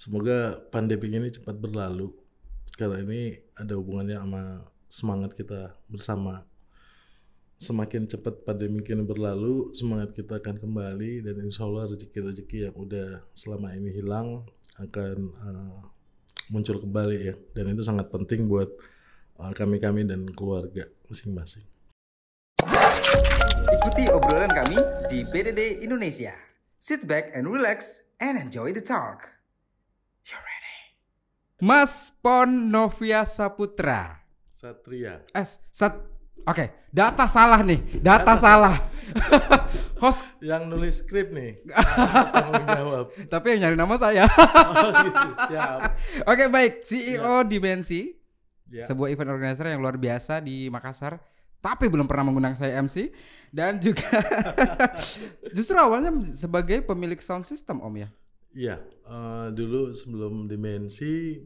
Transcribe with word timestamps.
semoga 0.00 0.56
pandemi 0.72 1.12
ini 1.12 1.28
cepat 1.28 1.60
berlalu 1.60 2.08
karena 2.72 3.04
ini 3.04 3.36
ada 3.52 3.76
hubungannya 3.76 4.16
sama 4.16 4.42
semangat 4.88 5.36
kita 5.36 5.76
bersama 5.92 6.48
semakin 7.60 8.08
cepat 8.08 8.48
pandemi 8.48 8.80
ini 8.80 9.04
berlalu, 9.04 9.76
semangat 9.76 10.16
kita 10.16 10.40
akan 10.40 10.56
kembali 10.56 11.20
dan 11.20 11.36
insya 11.44 11.68
Allah 11.68 11.92
rezeki-rezeki 11.92 12.72
yang 12.72 12.74
udah 12.80 13.20
selama 13.36 13.76
ini 13.76 13.92
hilang 13.92 14.48
akan 14.80 15.16
uh, 15.44 15.78
muncul 16.48 16.80
kembali 16.80 17.18
ya. 17.20 17.34
Dan 17.52 17.76
itu 17.76 17.84
sangat 17.84 18.08
penting 18.08 18.48
buat 18.48 18.72
uh, 19.36 19.52
kami-kami 19.52 20.08
dan 20.08 20.24
keluarga 20.32 20.88
masing-masing. 21.12 21.68
Ikuti 23.76 24.08
obrolan 24.08 24.48
kami 24.48 24.80
di 25.12 25.28
BDD 25.28 25.84
Indonesia. 25.84 26.32
Sit 26.80 27.04
back 27.04 27.36
and 27.36 27.44
relax 27.44 28.08
and 28.24 28.40
enjoy 28.40 28.72
the 28.72 28.80
talk. 28.80 29.39
Mas 31.60 32.08
Pon 32.24 32.48
Novia 32.48 33.28
Saputra. 33.28 34.24
Satria. 34.56 35.24
Eh, 35.36 35.46
sat 35.68 35.96
Oke, 36.48 36.88
data 36.88 37.28
salah 37.28 37.60
nih. 37.60 38.00
Data, 38.00 38.24
data 38.24 38.34
salah. 38.40 38.76
Host 40.02 40.24
yang 40.40 40.72
nulis 40.72 41.04
skrip 41.04 41.36
nih. 41.36 41.60
jawab. 42.80 43.12
Tapi 43.28 43.46
yang 43.56 43.68
nyari 43.68 43.76
nama 43.76 43.94
saya. 44.00 44.24
oh 44.72 44.88
gitu, 45.04 45.28
siap. 45.52 46.00
Oke, 46.24 46.48
baik. 46.48 46.80
CEO 46.80 47.44
ya. 47.44 47.44
Dimensi. 47.44 48.16
Ya. 48.72 48.88
Sebuah 48.88 49.12
event 49.12 49.36
organizer 49.36 49.68
yang 49.68 49.84
luar 49.84 50.00
biasa 50.00 50.40
di 50.40 50.72
Makassar 50.72 51.20
tapi 51.60 51.92
belum 51.92 52.08
pernah 52.08 52.32
menggunakan 52.32 52.56
saya 52.56 52.80
MC 52.80 53.12
dan 53.52 53.76
juga 53.76 54.08
justru 55.56 55.76
awalnya 55.76 56.08
sebagai 56.32 56.80
pemilik 56.80 57.20
sound 57.20 57.44
system 57.44 57.84
Om 57.84 57.94
ya. 58.00 58.08
Iya, 58.50 58.82
uh, 59.06 59.54
dulu 59.54 59.94
sebelum 59.94 60.50
Dimensi 60.50 61.38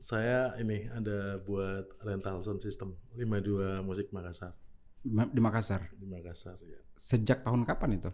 saya 0.00 0.56
ini 0.58 0.88
ada 0.88 1.38
buat 1.44 1.92
rental 2.02 2.40
sound 2.42 2.64
system 2.64 2.96
52 3.14 3.84
musik 3.84 4.08
Makassar. 4.10 4.56
Di 5.04 5.40
Makassar. 5.40 5.92
Di 5.92 6.06
Makassar 6.08 6.56
ya. 6.64 6.80
Sejak 6.96 7.44
tahun 7.44 7.68
kapan 7.68 8.00
itu? 8.00 8.10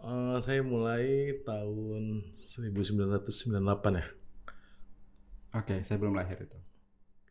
Uh, 0.00 0.36
saya 0.44 0.60
mulai 0.60 1.34
tahun 1.42 2.24
1998 2.36 3.56
ya. 3.56 3.60
Oke, 3.90 4.06
okay, 5.50 5.78
saya 5.82 5.98
belum 5.98 6.14
lahir 6.14 6.38
itu. 6.38 6.58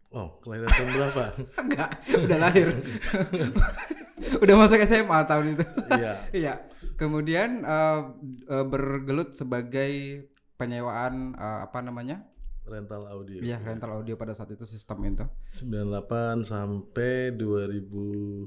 Oh, 0.10 0.42
kelahiran 0.42 0.74
tahun 0.74 0.90
berapa? 0.90 1.24
Enggak, 1.64 1.90
udah 2.26 2.40
lahir. 2.42 2.68
udah 4.44 4.56
masuk 4.56 4.80
SMA 4.84 5.20
tahun 5.26 5.46
itu. 5.58 5.66
Iya. 5.96 6.14
Iya. 6.40 6.54
Kemudian 7.00 7.64
uh, 7.64 8.12
uh, 8.52 8.66
bergelut 8.68 9.32
sebagai 9.32 10.26
penyewaan 10.60 11.36
uh, 11.40 11.64
apa 11.64 11.80
namanya? 11.80 12.28
rental 12.70 13.10
audio. 13.10 13.42
Iya, 13.42 13.58
rental 13.66 13.98
audio 13.98 14.14
pada 14.14 14.32
saat 14.38 14.54
itu 14.54 14.62
sistem 14.64 15.02
itu. 15.10 15.26
98 15.58 16.46
sampai 16.46 17.34
2009 17.34 18.46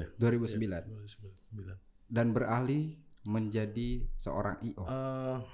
ya. 0.00 0.08
2009. 0.16 0.56
Ya, 0.64 0.80
2009. 0.80 1.76
Dan 2.08 2.32
beralih 2.32 2.96
menjadi 3.28 4.08
seorang 4.16 4.58
IO. 4.64 4.82
Uh, 4.88 5.44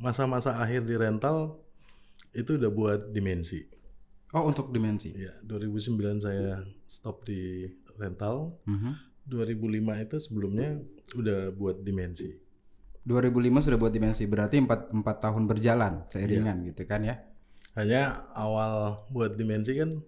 masa-masa 0.00 0.56
akhir 0.62 0.86
di 0.86 0.96
rental 0.96 1.60
itu 2.32 2.56
udah 2.56 2.70
buat 2.70 3.00
dimensi. 3.10 3.79
Oh, 4.30 4.46
untuk 4.46 4.70
dimensi. 4.70 5.10
Iya, 5.10 5.42
2009 5.42 6.22
saya 6.22 6.62
stop 6.86 7.26
di 7.26 7.66
rental. 7.98 8.54
Uh 8.62 8.70
-huh. 8.70 8.94
2005 9.30 10.04
itu 10.04 10.16
sebelumnya 10.18 10.80
udah 11.14 11.54
buat 11.54 11.78
dimensi 11.86 12.34
2005 13.06 13.66
sudah 13.70 13.78
buat 13.80 13.94
dimensi 13.94 14.26
berarti 14.26 14.60
empat 14.60 14.92
empat 14.92 15.16
tahun 15.22 15.46
berjalan 15.48 16.04
seiringan 16.10 16.66
iya. 16.66 16.68
gitu 16.74 16.82
kan 16.84 17.00
ya 17.06 17.16
hanya 17.78 18.28
awal 18.34 19.06
buat 19.14 19.38
dimensi 19.38 19.78
kan 19.78 20.02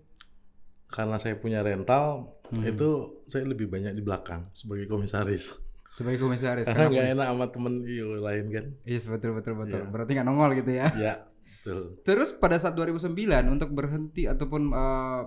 karena 0.92 1.16
saya 1.16 1.38
punya 1.40 1.64
rental 1.64 2.36
hmm. 2.52 2.68
itu 2.68 3.22
saya 3.30 3.48
lebih 3.48 3.70
banyak 3.70 3.96
di 3.96 4.02
belakang 4.04 4.44
sebagai 4.52 4.90
komisaris 4.90 5.56
sebagai 5.94 6.20
komisaris 6.20 6.68
karena 6.70 6.90
nggak 6.92 7.08
enak 7.16 7.26
sama 7.32 7.46
temen 7.48 7.74
iyo 7.88 8.20
lain 8.20 8.46
kan 8.52 8.64
iya 8.84 8.98
yes, 9.00 9.08
betul 9.08 9.38
betul 9.38 9.56
betul 9.56 9.80
yeah. 9.86 9.88
berarti 9.88 10.10
nggak 10.18 10.26
nongol 10.28 10.52
gitu 10.58 10.72
ya 10.76 10.92
Iya 10.92 11.14
betul 11.62 12.02
terus 12.02 12.34
pada 12.34 12.58
saat 12.58 12.74
2009 12.74 13.14
untuk 13.46 13.70
berhenti 13.70 14.26
ataupun 14.26 14.74
uh, 14.74 15.22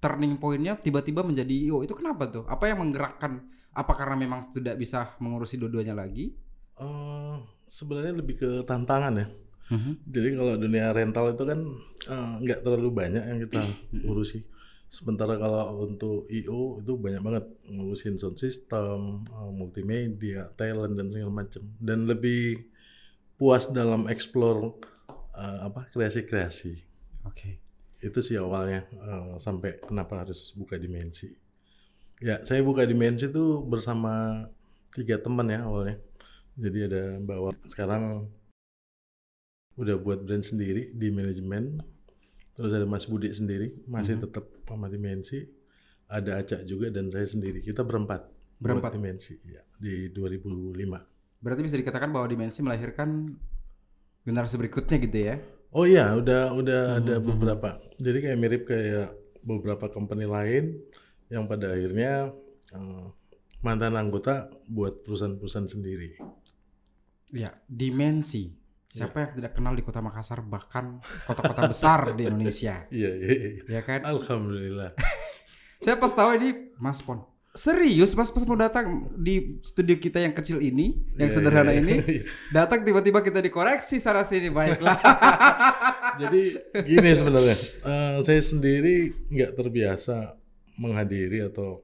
turning 0.00 0.40
pointnya 0.40 0.80
tiba-tiba 0.80 1.20
menjadi 1.20 1.68
IO 1.68 1.84
itu 1.84 1.92
kenapa 1.92 2.32
tuh 2.32 2.44
apa 2.48 2.72
yang 2.72 2.80
menggerakkan 2.80 3.44
apa 3.74 3.92
karena 3.92 4.16
memang 4.16 4.48
tidak 4.48 4.80
bisa 4.80 5.12
mengurusi 5.20 5.60
dua-duanya 5.60 5.92
lagi 5.92 6.32
Uh, 6.74 7.38
sebenarnya 7.70 8.18
lebih 8.18 8.34
ke 8.42 8.50
tantangan 8.66 9.14
ya. 9.14 9.26
Uh-huh. 9.70 9.94
Jadi 10.10 10.28
kalau 10.34 10.54
dunia 10.58 10.90
rental 10.90 11.32
itu 11.32 11.44
kan 11.46 11.60
eh, 12.10 12.34
nggak 12.44 12.60
uh, 12.60 12.62
terlalu 12.66 12.90
banyak 12.90 13.24
yang 13.24 13.38
kita 13.46 13.62
uh-huh. 13.62 14.10
urusi. 14.10 14.42
Sementara 14.90 15.38
kalau 15.38 15.86
untuk 15.86 16.26
IO 16.28 16.82
itu 16.82 16.92
banyak 16.98 17.22
banget 17.22 17.44
ngurusin 17.70 18.18
sound 18.18 18.42
system, 18.42 19.24
uh, 19.30 19.50
multimedia, 19.54 20.50
talent 20.58 20.98
dan 20.98 21.14
segala 21.14 21.46
macam. 21.46 21.62
Dan 21.78 22.10
lebih 22.10 22.66
puas 23.38 23.70
dalam 23.70 24.10
explore 24.10 24.74
uh, 25.36 25.68
apa 25.68 25.90
kreasi-kreasi. 25.90 26.72
Oke. 27.26 27.34
Okay. 27.34 27.54
Itu 28.04 28.20
sih 28.20 28.36
awalnya 28.36 28.86
uh, 29.00 29.36
sampai 29.40 29.80
kenapa 29.82 30.24
harus 30.26 30.54
buka 30.54 30.78
dimensi. 30.80 31.32
Ya 32.22 32.40
saya 32.46 32.62
buka 32.62 32.86
dimensi 32.86 33.26
itu 33.28 33.60
bersama 33.66 34.46
tiga 34.94 35.18
teman 35.18 35.50
ya 35.50 35.66
awalnya 35.66 35.98
jadi 36.54 36.86
ada 36.86 37.02
bawa 37.18 37.50
sekarang 37.66 38.30
udah 39.74 39.96
buat 39.98 40.22
brand 40.22 40.46
sendiri 40.46 40.94
di 40.94 41.10
manajemen. 41.10 41.82
Terus 42.54 42.70
ada 42.70 42.86
Mas 42.86 43.10
Budi 43.10 43.34
sendiri 43.34 43.74
masih 43.90 44.22
mm-hmm. 44.22 44.30
tetap 44.30 44.44
sama 44.62 44.86
Dimensi. 44.86 45.42
Ada 46.06 46.46
Acak 46.46 46.62
juga 46.62 46.94
dan 46.94 47.10
saya 47.10 47.26
sendiri. 47.26 47.58
Kita 47.58 47.82
berempat. 47.82 48.30
Berempat 48.62 48.94
Dimensi 48.94 49.34
ya 49.42 49.66
di 49.82 50.14
2005. 50.14 50.78
Berarti 51.42 51.62
bisa 51.66 51.74
dikatakan 51.74 52.14
bahwa 52.14 52.30
Dimensi 52.30 52.62
melahirkan 52.62 53.34
generasi 54.24 54.56
berikutnya 54.56 54.96
gitu 54.98 55.18
ya? 55.20 55.36
Oh 55.74 55.84
iya, 55.84 56.14
udah 56.14 56.54
udah 56.54 56.80
mm-hmm. 56.86 56.98
ada 57.04 57.14
mhm. 57.18 57.24
beberapa. 57.28 57.68
Jadi 58.00 58.18
kayak 58.24 58.38
mirip 58.38 58.62
kayak 58.66 59.08
beberapa 59.44 59.86
company 59.92 60.24
lain 60.24 60.80
yang 61.28 61.44
pada 61.44 61.74
akhirnya 61.76 62.32
uh, 62.72 63.06
mantan 63.60 63.96
anggota 63.96 64.48
buat 64.68 65.04
perusahaan-perusahaan 65.04 65.68
sendiri. 65.68 66.20
Ya, 67.34 67.52
dimensi. 67.66 68.54
Siapa 68.94 69.18
ya. 69.18 69.22
yang 69.26 69.32
tidak 69.42 69.52
kenal 69.58 69.74
di 69.74 69.82
Kota 69.82 69.98
Makassar 69.98 70.38
bahkan 70.46 71.02
kota-kota 71.26 71.66
besar 71.66 72.14
di 72.14 72.30
Indonesia? 72.30 72.86
Iya, 72.94 73.10
iya, 73.10 73.32
iya. 73.34 73.62
Ya 73.66 73.80
kan? 73.82 74.06
Alhamdulillah. 74.06 74.94
Saya 75.82 75.98
pas 75.98 76.14
tahu 76.14 76.38
ini 76.38 76.70
Mas 76.78 77.02
Pon. 77.02 77.33
Serius 77.54 78.18
Mas 78.18 78.34
pas 78.34 78.42
mau 78.42 78.58
datang 78.58 79.14
di 79.14 79.62
studio 79.62 79.94
kita 79.94 80.18
yang 80.18 80.34
kecil 80.34 80.58
ini, 80.58 80.98
yang 81.14 81.30
yeah, 81.30 81.36
sederhana 81.38 81.70
yeah, 81.70 81.78
ini, 81.86 81.94
yeah. 82.02 82.26
datang 82.50 82.82
tiba-tiba 82.82 83.22
kita 83.22 83.38
dikoreksi 83.38 84.02
sana 84.02 84.26
sini 84.26 84.50
baiklah. 84.50 84.98
Jadi 86.26 86.50
gini 86.82 87.10
sebenarnya, 87.14 87.56
uh, 87.86 88.18
saya 88.26 88.42
sendiri 88.42 89.14
nggak 89.30 89.54
terbiasa 89.54 90.34
menghadiri 90.82 91.46
atau 91.46 91.78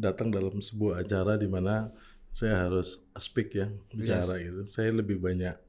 datang 0.00 0.32
dalam 0.32 0.64
sebuah 0.64 1.04
acara 1.04 1.36
di 1.36 1.44
mana 1.44 1.92
saya 2.32 2.64
harus 2.64 3.04
speak 3.20 3.52
ya 3.52 3.68
bicara 3.92 4.40
yes. 4.40 4.44
gitu. 4.48 4.62
Saya 4.64 4.96
lebih 4.96 5.20
banyak 5.20 5.60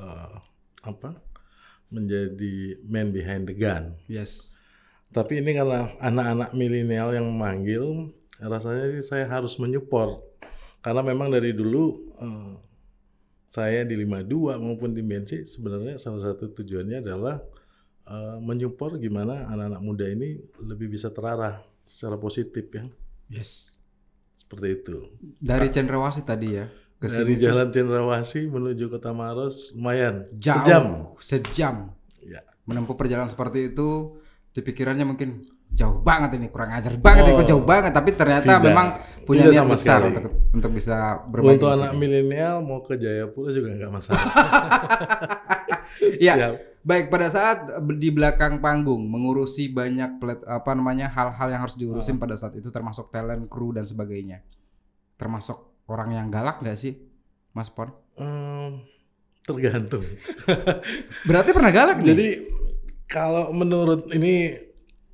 uh, 0.00 0.40
apa 0.80 1.12
menjadi 1.92 2.80
man 2.88 3.12
behind 3.12 3.52
the 3.52 3.56
gun. 3.56 4.00
Yes. 4.08 4.56
Tapi 5.12 5.44
ini 5.44 5.52
karena 5.52 5.92
anak-anak 6.00 6.56
milenial 6.56 7.12
yang 7.16 7.28
memanggil, 7.28 8.16
rasanya 8.42 8.94
sih 8.94 9.02
saya 9.02 9.26
harus 9.26 9.58
menyupport 9.58 10.22
karena 10.78 11.02
memang 11.02 11.28
dari 11.34 11.50
dulu 11.50 12.14
uh, 12.22 12.54
saya 13.48 13.82
di 13.82 13.96
52 13.96 14.60
maupun 14.60 14.92
di 14.92 15.02
BNC 15.02 15.48
sebenarnya 15.48 15.96
salah 15.98 16.20
satu 16.30 16.52
tujuannya 16.52 17.02
adalah 17.02 17.42
uh, 18.06 18.38
menyupport 18.38 19.00
gimana 19.00 19.48
anak-anak 19.48 19.80
muda 19.82 20.06
ini 20.06 20.38
lebih 20.60 20.92
bisa 20.92 21.08
terarah 21.08 21.64
secara 21.88 22.20
positif 22.20 22.68
ya. 22.68 22.84
Yes. 23.32 23.80
Seperti 24.36 24.68
itu. 24.80 24.96
Dari 25.40 25.68
Cendrawasih 25.72 26.24
tadi 26.24 26.60
ya? 26.60 26.68
Ke 27.00 27.08
Dari 27.08 27.40
Jalan 27.40 27.72
Cendrawasih 27.72 28.48
menuju 28.52 28.92
Kota 28.92 29.16
Maros 29.16 29.72
lumayan. 29.72 30.28
Jauh, 30.36 30.60
sejam. 30.60 30.84
Sejam. 31.18 31.74
Ya. 32.24 32.44
Menempuh 32.68 32.96
perjalanan 32.96 33.32
seperti 33.32 33.72
itu, 33.72 34.20
di 34.52 34.60
pikirannya 34.60 35.08
mungkin 35.08 35.48
jauh 35.78 36.02
banget 36.02 36.34
ini 36.42 36.50
kurang 36.50 36.74
ajar 36.74 36.98
banget 36.98 37.22
oh, 37.22 37.38
ini 37.38 37.42
jauh 37.46 37.62
banget 37.62 37.94
tapi 37.94 38.10
ternyata 38.18 38.58
tidak, 38.58 38.66
memang 38.66 38.86
punya 39.22 39.46
niat 39.46 39.62
besar 39.70 40.02
sekali. 40.02 40.10
untuk 40.18 40.32
untuk 40.50 40.70
bisa 40.74 41.22
berbagi 41.30 41.62
untuk 41.62 41.70
anak 41.70 41.92
milenial 41.94 42.56
mau 42.66 42.82
ke 42.82 42.98
Jayapura 42.98 43.54
juga 43.54 43.68
nggak 43.78 43.92
masalah 43.94 44.24
ya 46.26 46.58
Baik, 46.88 47.12
pada 47.12 47.28
saat 47.28 47.68
di 48.00 48.08
belakang 48.08 48.64
panggung 48.64 49.12
mengurusi 49.12 49.68
banyak 49.68 50.22
plat, 50.22 50.40
apa 50.48 50.72
namanya 50.72 51.10
hal-hal 51.12 51.52
yang 51.52 51.60
harus 51.60 51.76
diurusin 51.76 52.16
uh. 52.16 52.22
pada 52.22 52.32
saat 52.38 52.56
itu 52.56 52.72
termasuk 52.72 53.12
talent, 53.12 53.44
kru 53.50 53.76
dan 53.76 53.84
sebagainya. 53.84 54.40
Termasuk 55.20 55.84
orang 55.90 56.16
yang 56.16 56.26
galak 56.32 56.64
nggak 56.64 56.78
sih, 56.78 56.96
Mas 57.52 57.68
Pon? 57.68 57.92
Um, 58.16 58.88
Tergantung. 59.44 60.00
Berarti 61.28 61.50
pernah 61.52 61.72
galak 61.76 61.98
nih? 62.00 62.08
Jadi 62.08 62.28
kalau 63.04 63.52
menurut 63.52 64.08
ini 64.14 64.67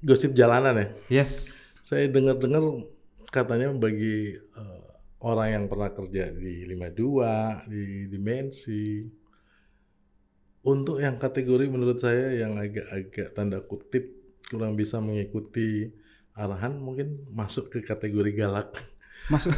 gosip 0.05 0.37
jalanan 0.37 0.77
ya. 0.77 0.87
Yes. 1.25 1.33
Saya 1.81 2.09
dengar-dengar 2.13 2.85
katanya 3.33 3.73
bagi 3.73 4.37
uh, 4.37 4.85
orang 5.25 5.49
yang 5.49 5.65
pernah 5.67 5.91
kerja 5.91 6.29
di 6.31 6.69
52, 6.69 7.73
di 7.73 7.83
Dimensi, 8.13 9.05
untuk 10.65 11.01
yang 11.01 11.17
kategori 11.21 11.69
menurut 11.69 12.01
saya 12.01 12.37
yang 12.37 12.57
agak-agak 12.57 13.37
tanda 13.37 13.61
kutip 13.65 14.13
kurang 14.49 14.77
bisa 14.77 15.01
mengikuti 15.01 15.93
arahan 16.37 16.77
mungkin 16.81 17.25
masuk 17.33 17.73
ke 17.73 17.79
kategori 17.85 18.33
galak. 18.37 18.73
Masuk. 19.33 19.57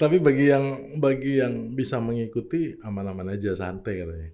Tapi 0.00 0.16
bagi 0.20 0.52
yang 0.52 0.96
bagi 1.00 1.40
yang 1.40 1.72
bisa 1.72 1.96
mengikuti 2.00 2.76
aman-aman 2.84 3.32
aja 3.32 3.56
santai 3.56 4.04
katanya. 4.04 4.30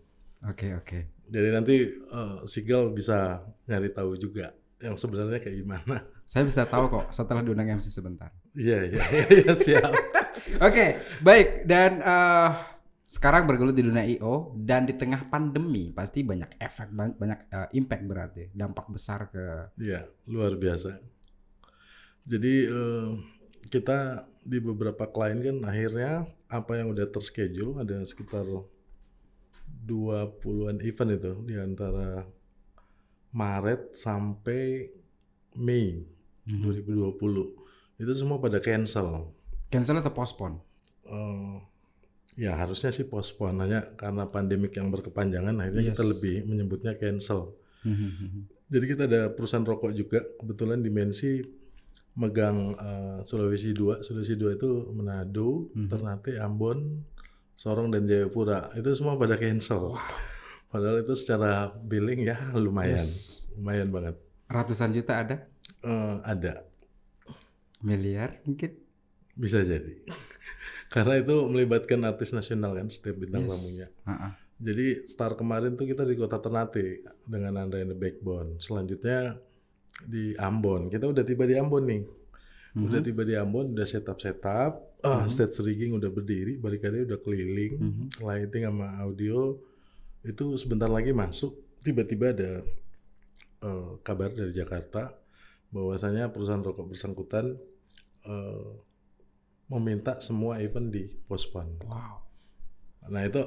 Oke 0.50 0.50
okay, 0.50 0.70
oke. 0.75 0.87
Okay. 0.87 1.02
Jadi 1.31 1.49
nanti 1.55 1.76
uh, 2.11 2.43
Sigal 2.46 2.90
bisa 2.90 3.46
nyari 3.70 3.94
tahu 3.94 4.19
juga 4.19 4.55
yang 4.82 4.97
sebenarnya 4.99 5.38
kayak 5.38 5.56
gimana. 5.62 5.97
Saya 6.31 6.49
bisa 6.49 6.65
tahu 6.65 6.91
kok 6.91 7.06
setelah 7.12 7.44
diundang 7.44 7.79
MC 7.79 7.93
sebentar. 7.93 8.32
Iya 8.56 8.79
iya 8.88 9.03
iya 9.43 9.53
siap. 9.55 9.93
oke 10.59 10.73
okay, 10.75 10.88
baik 11.23 11.62
dan 11.62 12.03
uh, 12.03 12.50
sekarang 13.05 13.47
bergelut 13.47 13.76
di 13.76 13.87
dunia 13.87 14.03
IO 14.19 14.56
dan 14.59 14.88
di 14.88 14.97
tengah 14.99 15.31
pandemi 15.31 15.94
pasti 15.94 16.26
banyak 16.26 16.59
efek 16.59 16.91
banyak 16.91 17.41
uh, 17.55 17.69
impact 17.76 18.03
berarti 18.09 18.43
dampak 18.50 18.91
besar 18.91 19.31
ke. 19.31 19.75
Iya 19.79 20.09
luar 20.26 20.59
biasa. 20.59 20.99
Jadi 22.25 22.55
uh, 22.67 23.15
kita 23.69 24.25
di 24.44 24.59
beberapa 24.61 25.09
klien 25.09 25.41
kan 25.41 25.56
akhirnya 25.69 26.29
apa 26.53 26.73
yang 26.76 26.93
udah 26.93 27.09
terschedule 27.09 27.81
ada 27.81 28.05
sekitar 28.05 28.44
20-an 29.85 30.81
event 30.85 31.11
itu 31.17 31.32
di 31.44 31.55
antara 31.61 32.25
Maret 33.34 33.98
sampai 33.98 34.94
Mei 35.58 36.06
hmm. 36.46 36.62
2020. 36.62 37.98
Itu 37.98 38.12
semua 38.14 38.38
pada 38.38 38.62
cancel. 38.62 39.34
Cancel 39.70 39.98
atau 39.98 40.14
postpone? 40.14 40.56
Uh, 41.04 41.58
ya 42.38 42.54
harusnya 42.54 42.94
sih 42.94 43.06
postpone 43.06 43.66
hanya 43.66 43.94
karena 43.98 44.26
pandemik 44.31 44.75
yang 44.75 44.88
berkepanjangan 44.88 45.54
akhirnya 45.60 45.82
yes. 45.84 45.90
kita 45.94 46.04
lebih 46.06 46.36
menyebutnya 46.46 46.94
cancel. 46.94 47.58
Hmm. 47.82 48.46
Jadi 48.70 48.84
kita 48.88 49.02
ada 49.10 49.28
perusahaan 49.34 49.66
rokok 49.66 49.92
juga 49.92 50.25
kebetulan 50.40 50.80
dimensi 50.80 51.42
megang 52.14 52.78
uh, 52.78 53.19
Sulawesi 53.26 53.75
2. 53.75 54.00
Sulawesi 54.06 54.38
2 54.38 54.56
itu 54.56 54.70
Manado, 54.94 55.69
hmm. 55.75 55.90
Ternate, 55.90 56.38
Ambon, 56.38 57.02
Sorong 57.58 57.90
dan 57.90 58.06
Jayapura. 58.06 58.70
Itu 58.78 58.94
semua 58.94 59.19
pada 59.19 59.34
cancel. 59.34 59.94
Wow. 59.94 60.33
Padahal 60.75 61.06
itu 61.06 61.15
secara 61.15 61.71
billing 61.71 62.26
ya 62.26 62.35
lumayan, 62.59 62.99
yes. 62.99 63.47
lumayan 63.55 63.94
banget. 63.94 64.19
Ratusan 64.50 64.91
juta 64.91 65.23
ada? 65.23 65.37
Uh, 65.87 66.19
ada. 66.26 66.67
Miliar 67.79 68.43
mungkin? 68.43 68.75
Bisa 69.38 69.62
jadi. 69.62 70.03
Karena 70.94 71.23
itu 71.23 71.47
melibatkan 71.47 72.03
artis 72.03 72.35
nasional 72.35 72.75
kan 72.75 72.91
setiap 72.91 73.23
bintang 73.23 73.47
yes. 73.47 73.55
tamunya. 73.55 73.87
Uh 74.03 74.11
-uh. 74.11 74.32
Jadi 74.59 75.06
start 75.06 75.38
kemarin 75.38 75.79
tuh 75.79 75.87
kita 75.87 76.03
di 76.03 76.19
kota 76.19 76.43
Ternate 76.43 77.06
dengan 77.23 77.55
Andra 77.55 77.79
and 77.79 77.94
the 77.94 77.99
Backbone. 77.99 78.59
Selanjutnya 78.59 79.38
di 80.03 80.35
Ambon. 80.35 80.91
Kita 80.91 81.06
udah 81.06 81.23
tiba 81.23 81.47
di 81.47 81.55
Ambon 81.55 81.87
nih. 81.87 82.03
Mm-hmm. 82.03 82.87
Udah 82.91 83.00
tiba 83.06 83.23
di 83.23 83.35
Ambon, 83.38 83.79
udah 83.79 83.87
setup 83.87 84.19
setup, 84.19 84.99
uh, 85.06 85.23
mm-hmm. 85.23 85.31
stage 85.31 85.62
rigging 85.62 85.94
udah 85.94 86.11
berdiri, 86.11 86.59
barikade 86.59 87.06
udah 87.06 87.19
keliling, 87.23 87.79
mm-hmm. 87.79 88.06
lighting 88.19 88.67
sama 88.67 88.99
audio 88.99 89.55
itu 90.25 90.56
sebentar 90.56 90.88
lagi 90.88 91.12
masuk. 91.12 91.53
Tiba-tiba 91.85 92.32
ada 92.32 92.65
uh, 93.61 94.00
kabar 94.00 94.32
dari 94.32 94.50
Jakarta 94.50 95.12
bahwasanya 95.69 96.32
perusahaan 96.32 96.65
rokok 96.65 96.91
bersangkutan 96.91 97.61
uh, 98.25 98.69
meminta 99.69 100.17
semua 100.21 100.61
event 100.61 100.88
di 100.88 101.09
postpone. 101.29 101.85
Wow. 101.85 102.25
Nah 103.12 103.23
itu 103.25 103.43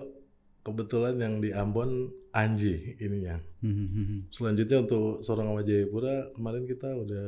kebetulan 0.62 1.18
yang 1.18 1.40
di 1.42 1.50
Ambon 1.56 2.12
Anji 2.36 3.00
ininya. 3.02 3.42
Hmm. 3.64 4.28
Selanjutnya 4.30 4.84
untuk 4.86 5.24
seorang 5.26 5.50
sama 5.50 5.62
Jayapura 5.66 6.30
kemarin 6.36 6.64
kita 6.70 6.90
udah 6.94 7.26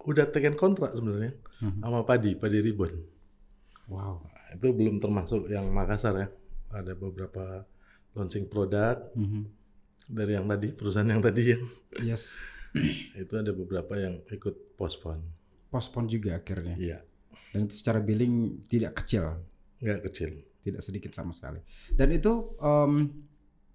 udah 0.00 0.26
tekan 0.32 0.56
kontrak 0.56 0.92
sebenarnya 0.96 1.32
hmm. 1.62 1.80
sama 1.80 2.04
Padi, 2.04 2.36
Padi 2.36 2.58
Ribbon. 2.60 2.92
Wow. 3.88 4.26
Nah, 4.26 4.48
itu 4.58 4.68
belum 4.74 4.98
termasuk 4.98 5.48
yang 5.48 5.70
Makassar 5.70 6.14
ya. 6.18 6.28
Ada 6.70 6.98
beberapa 6.98 7.64
launching 8.14 8.46
produk 8.50 8.98
hmm. 9.14 9.46
dari 10.10 10.34
yang 10.34 10.46
tadi 10.50 10.68
perusahaan 10.74 11.08
yang 11.08 11.22
tadi 11.22 11.42
yang. 11.54 11.62
Yes. 12.02 12.42
itu 13.22 13.34
ada 13.34 13.50
beberapa 13.50 13.98
yang 13.98 14.22
ikut 14.26 14.78
postpone. 14.78 15.22
Postpone 15.70 16.06
juga 16.10 16.38
akhirnya. 16.38 16.74
Iya. 16.78 16.98
Dan 17.50 17.66
itu 17.66 17.74
secara 17.82 17.98
billing 17.98 18.62
tidak 18.66 19.02
kecil. 19.02 19.42
Nggak 19.82 20.10
kecil. 20.10 20.30
Tidak 20.60 20.82
sedikit 20.82 21.10
sama 21.14 21.34
sekali. 21.34 21.62
Dan 21.90 22.14
itu 22.14 22.54
um, 22.62 23.10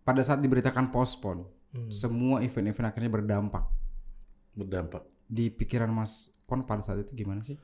pada 0.06 0.22
saat 0.22 0.40
diberitakan 0.40 0.94
postpone, 0.94 1.44
hmm. 1.76 1.92
semua 1.92 2.40
event-event 2.46 2.88
akhirnya 2.88 3.12
berdampak. 3.12 3.66
Berdampak. 4.56 5.04
Di 5.26 5.50
pikiran 5.50 5.90
Mas 5.90 6.36
Pon 6.46 6.62
pada 6.62 6.82
saat 6.86 7.02
itu 7.02 7.26
gimana 7.26 7.42
sih? 7.42 7.58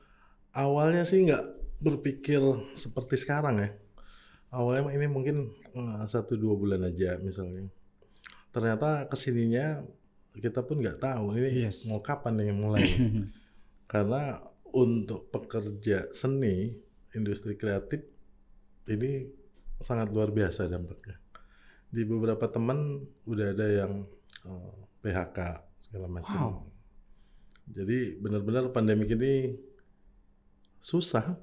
Awalnya 0.52 1.06
sih 1.06 1.22
nggak 1.22 1.44
berpikir 1.80 2.42
seperti 2.74 3.14
sekarang 3.14 3.62
ya. 3.62 3.70
Awalnya 4.52 4.92
ini 4.92 5.06
mungkin 5.08 5.48
eh, 5.72 6.04
satu 6.04 6.36
dua 6.36 6.54
bulan 6.54 6.84
aja 6.84 7.16
misalnya. 7.18 7.66
Ternyata 8.52 9.08
ke 9.08 9.16
sininya 9.16 9.80
kita 10.32 10.64
pun 10.64 10.80
nggak 10.80 11.00
tahu 11.00 11.36
ini 11.36 11.68
yes. 11.68 11.88
mau 11.88 12.04
kapan 12.04 12.38
nih 12.40 12.52
mulai. 12.52 12.84
Karena 13.92 14.40
untuk 14.72 15.28
pekerja 15.28 16.08
seni, 16.12 16.72
industri 17.16 17.56
kreatif 17.56 18.04
ini 18.88 19.28
sangat 19.80 20.12
luar 20.12 20.32
biasa 20.32 20.68
dampaknya 20.68 21.22
di 21.92 22.02
beberapa 22.08 22.48
teman 22.48 23.04
udah 23.28 23.52
ada 23.52 23.66
yang 23.68 23.92
uh, 24.48 24.72
eh, 25.04 25.12
PHK 25.12 25.38
segala 25.78 26.08
macam. 26.08 26.40
Wow. 26.40 26.52
Jadi 27.68 28.16
benar-benar 28.18 28.72
pandemi 28.72 29.04
ini 29.06 29.52
susah 30.80 31.36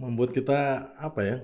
membuat 0.00 0.32
kita 0.32 0.90
apa 0.96 1.20
ya 1.20 1.36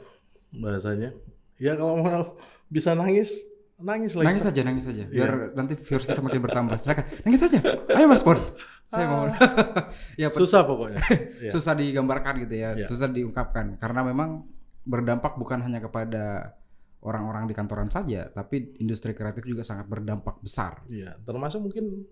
bahasanya? 0.56 1.12
Ya 1.60 1.76
kalau 1.76 2.00
mau 2.00 2.40
bisa 2.72 2.96
nangis 2.96 3.44
nangis 3.76 4.16
lagi. 4.16 4.26
Nangis 4.32 4.44
saja, 4.48 4.60
nangis 4.64 4.84
saja. 4.88 5.04
Iya. 5.04 5.12
Biar 5.12 5.32
yeah. 5.36 5.48
nanti 5.52 5.72
viewers 5.76 6.08
kita 6.08 6.24
makin 6.24 6.40
bertambah. 6.40 6.76
Silakan, 6.80 7.04
nangis 7.28 7.40
saja. 7.44 7.58
Ayo 7.92 8.06
Mas 8.08 8.24
Pon. 8.24 8.40
Saya 8.88 9.04
mau. 9.12 9.28
ya, 10.20 10.32
susah 10.32 10.64
pokoknya. 10.64 11.04
susah 11.54 11.76
digambarkan 11.76 12.48
gitu 12.48 12.54
ya, 12.56 12.72
yeah. 12.72 12.88
susah 12.88 13.12
diungkapkan 13.12 13.76
karena 13.76 14.00
memang 14.00 14.48
berdampak 14.86 15.36
bukan 15.36 15.60
hanya 15.60 15.82
kepada 15.82 16.56
orang-orang 17.04 17.50
di 17.50 17.54
kantoran 17.54 17.90
saja, 17.92 18.30
tapi 18.32 18.74
industri 18.80 19.12
kreatif 19.12 19.44
juga 19.44 19.62
sangat 19.66 19.86
berdampak 19.86 20.40
besar. 20.40 20.82
Iya, 20.88 21.18
termasuk 21.22 21.68
mungkin 21.68 22.06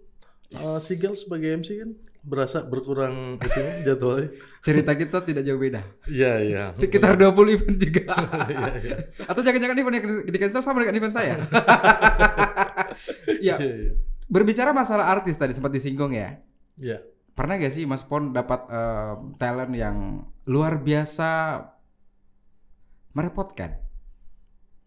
yes. 0.53 0.67
uh, 0.67 0.81
Sigel 0.83 1.15
sebagai 1.17 1.51
MC 1.57 1.81
kan 1.81 1.91
berasa 2.25 2.65
berkurang 2.65 3.37
itu 3.37 3.61
jadwalnya. 3.85 4.33
Cerita 4.65 4.97
kita 4.97 5.21
tidak 5.21 5.45
jauh 5.45 5.61
beda. 5.61 5.85
Iya, 6.09 6.33
iya. 6.41 6.65
Sekitar 6.73 7.21
20 7.21 7.55
event 7.55 7.77
juga. 7.77 8.03
Iya, 8.55 8.73
iya. 8.81 8.97
Atau 9.29 9.45
jangan-jangan 9.45 9.77
event 9.77 9.95
yang 10.01 10.07
di 10.25 10.39
cancel 10.41 10.65
sama 10.65 10.81
dengan 10.81 10.97
event 10.97 11.15
saya. 11.15 11.37
ya. 13.49 13.57
Iya, 13.61 13.71
iya. 13.77 13.93
Berbicara 14.25 14.73
masalah 14.73 15.13
artis 15.13 15.37
tadi 15.37 15.53
sempat 15.53 15.71
disinggung 15.71 16.17
ya. 16.17 16.41
Iya. 16.81 17.05
Pernah 17.37 17.61
gak 17.61 17.75
sih 17.77 17.85
Mas 17.85 18.07
Pon 18.07 18.33
dapat 18.33 18.65
uh, 18.73 19.15
talent 19.37 19.73
yang 19.77 20.25
luar 20.49 20.81
biasa 20.81 21.61
merepotkan? 23.13 23.77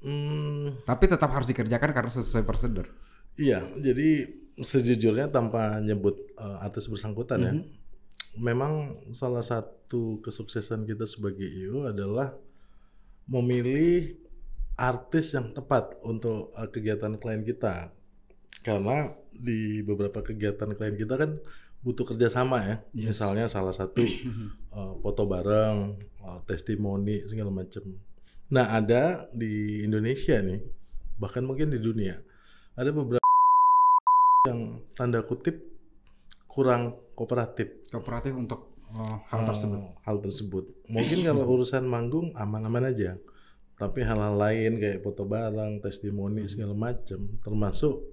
Hmm. 0.01 0.81
Tapi 0.85 1.05
tetap 1.05 1.29
harus 1.29 1.49
dikerjakan 1.53 1.89
karena 1.93 2.11
sesuai 2.11 2.45
prosedur. 2.45 2.89
Iya, 3.37 3.69
jadi 3.77 4.25
sejujurnya 4.57 5.29
tanpa 5.29 5.77
nyebut 5.79 6.17
uh, 6.37 6.65
artis 6.65 6.89
bersangkutan 6.89 7.37
mm 7.37 7.45
-hmm. 7.45 7.49
ya, 7.49 7.53
mhm. 7.61 7.65
memang 8.41 8.73
salah 9.13 9.45
satu 9.45 10.21
kesuksesan 10.25 10.85
kita 10.89 11.05
sebagai 11.05 11.45
IO 11.45 11.85
adalah 11.85 12.33
memilih 13.29 14.17
artis 14.77 15.33
yang 15.33 15.51
tepat 15.51 15.97
untuk 16.05 16.53
uh, 16.53 16.69
kegiatan 16.69 17.17
klien 17.17 17.41
kita. 17.41 17.91
Karena 18.61 19.09
di 19.33 19.85
beberapa 19.85 20.21
kegiatan 20.25 20.73
klien 20.73 20.97
kita 20.97 21.17
kan 21.17 21.37
butuh 21.81 22.05
kerjasama 22.13 22.57
ya. 22.65 22.75
Yes. 22.93 23.17
Misalnya 23.17 23.45
salah 23.49 23.73
satu 23.73 24.01
uh, 24.73 24.93
foto 25.03 25.23
bareng, 25.29 25.97
uh, 26.25 26.39
testimoni 26.45 27.25
segala 27.29 27.53
macam. 27.53 27.83
Nah 28.47 28.73
ada 28.73 29.27
di 29.35 29.83
Indonesia 29.83 30.39
nih, 30.39 30.63
bahkan 31.19 31.43
mungkin 31.43 31.67
di 31.73 31.79
dunia, 31.83 32.15
ada 32.77 32.89
beberapa 32.95 33.26
yang 34.45 34.83
tanda 34.93 35.25
kutip 35.25 35.65
kurang 36.45 36.93
kooperatif. 37.17 37.89
Kooperatif 37.89 38.33
untuk 38.37 38.77
uh, 38.93 39.17
hal 39.33 39.47
tersebut. 39.49 39.81
hal 40.05 40.17
tersebut. 40.21 40.65
Mungkin 40.91 41.25
kalau 41.25 41.43
urusan 41.57 41.83
manggung 41.89 42.35
aman-aman 42.37 42.93
aja, 42.93 43.17
tapi 43.77 44.05
hal-hal 44.05 44.37
lain 44.37 44.77
kayak 44.77 45.01
foto 45.01 45.25
barang, 45.25 45.81
testimoni 45.81 46.45
hmm. 46.45 46.51
segala 46.51 46.73
macam, 46.77 47.19
termasuk 47.41 48.05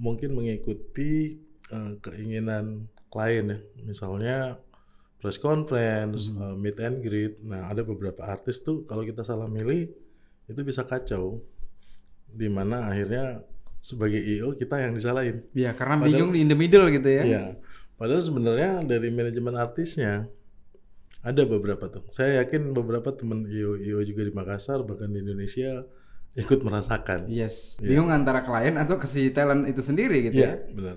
mungkin 0.00 0.34
mengikuti 0.34 1.42
uh, 1.74 1.98
keinginan 2.00 2.88
klien 3.10 3.46
ya, 3.50 3.58
misalnya 3.84 4.38
press 5.18 5.36
conference, 5.36 6.30
hmm. 6.30 6.38
uh, 6.38 6.54
meet 6.56 6.78
and 6.78 7.02
greet. 7.02 7.42
Nah 7.42 7.68
ada 7.68 7.82
beberapa 7.82 8.22
artis 8.22 8.62
tuh 8.62 8.86
kalau 8.86 9.02
kita 9.02 9.26
salah 9.26 9.50
milih 9.50 9.90
itu 10.46 10.60
bisa 10.62 10.86
kacau, 10.86 11.42
di 12.30 12.46
mana 12.46 12.86
akhirnya 12.86 13.42
sebagai 13.80 14.20
IO 14.20 14.54
kita 14.54 14.76
yang 14.76 14.92
disalahin. 14.92 15.40
Iya 15.56 15.72
karena 15.72 15.96
padahal, 15.96 16.12
bingung 16.12 16.30
di 16.36 16.38
in 16.44 16.48
the 16.52 16.56
middle 16.56 16.86
gitu 16.92 17.08
ya. 17.08 17.22
Iya, 17.24 17.44
padahal 17.96 18.22
sebenarnya 18.22 18.70
dari 18.84 19.08
manajemen 19.08 19.56
artisnya 19.56 20.28
ada 21.24 21.42
beberapa 21.48 21.88
tuh. 21.88 22.04
Saya 22.12 22.44
yakin 22.44 22.76
beberapa 22.76 23.08
teman 23.16 23.48
IO 23.48 23.80
IO 23.80 24.00
juga 24.04 24.22
di 24.28 24.32
Makassar 24.36 24.84
bahkan 24.84 25.08
di 25.08 25.24
Indonesia 25.24 25.84
ikut 26.36 26.60
merasakan. 26.60 27.26
Yes. 27.32 27.80
Ya. 27.80 27.96
Bingung 27.96 28.12
antara 28.12 28.44
klien 28.44 28.76
atau 28.76 29.00
ke 29.00 29.08
si 29.08 29.32
talent 29.32 29.66
itu 29.66 29.80
sendiri 29.80 30.28
gitu 30.30 30.44
ya. 30.44 30.60
Iya, 30.60 30.76
benar. 30.76 30.96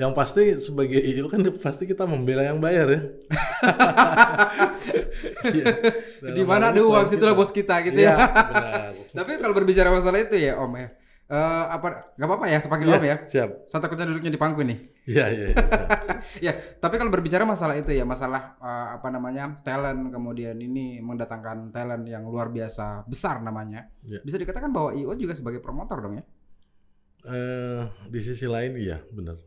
Yang 0.00 0.12
pasti 0.16 0.42
sebagai 0.56 0.98
IO 1.04 1.28
kan 1.28 1.44
pasti 1.60 1.84
kita 1.84 2.08
membela 2.08 2.40
yang 2.40 2.58
bayar 2.64 2.88
ya. 2.88 3.00
ya 5.62 5.66
di 6.32 6.42
mana 6.48 6.72
ada 6.72 6.80
uang 6.80 7.06
situlah 7.12 7.36
bos 7.36 7.52
kita 7.52 7.84
gitu 7.84 8.00
ya. 8.00 8.16
ya. 8.16 8.26
Benar. 8.48 8.90
Tapi 9.20 9.30
kalau 9.36 9.52
berbicara 9.52 9.92
masalah 9.92 10.24
itu 10.24 10.40
ya 10.40 10.56
Om 10.56 10.72
ya 10.80 10.88
Uh, 11.32 11.64
apa 11.64 12.12
nggak 12.20 12.28
apa-apa 12.28 12.44
ya 12.44 12.60
sepanggil 12.60 12.92
yeah, 12.92 13.00
ya. 13.00 13.16
siap. 13.24 13.64
Saya 13.64 13.80
takutnya 13.80 14.04
duduknya 14.04 14.28
di 14.28 14.36
pangku 14.36 14.60
nih. 14.68 14.84
Iya 15.08 15.24
iya, 15.32 15.46
iya 15.48 15.56
ya 16.46 16.52
tapi 16.76 17.00
kalau 17.00 17.08
berbicara 17.08 17.48
masalah 17.48 17.72
itu 17.72 17.88
ya 17.88 18.04
masalah 18.04 18.60
uh, 18.60 19.00
apa 19.00 19.08
namanya 19.08 19.64
talent 19.64 20.12
kemudian 20.12 20.60
ini 20.60 21.00
mendatangkan 21.00 21.72
talent 21.72 22.04
yang 22.04 22.28
luar 22.28 22.52
biasa 22.52 23.08
besar 23.08 23.40
namanya 23.40 23.88
yeah. 24.04 24.20
bisa 24.20 24.36
dikatakan 24.36 24.76
bahwa 24.76 24.92
IO 24.92 25.16
juga 25.16 25.32
sebagai 25.32 25.64
promotor 25.64 26.04
dong 26.04 26.20
ya? 26.20 26.24
Uh, 27.24 27.88
di 28.12 28.20
sisi 28.20 28.44
lain 28.44 28.76
iya 28.76 29.00
benar. 29.08 29.40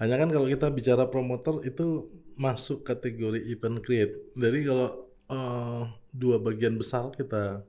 Hanya 0.00 0.16
kan 0.16 0.32
kalau 0.32 0.48
kita 0.48 0.72
bicara 0.72 1.12
promotor 1.12 1.60
itu 1.60 2.08
masuk 2.40 2.88
kategori 2.88 3.52
event 3.52 3.84
create. 3.84 4.16
Jadi 4.32 4.58
kalau 4.64 4.96
uh, 5.28 5.92
dua 6.08 6.40
bagian 6.40 6.80
besar 6.80 7.12
kita 7.12 7.68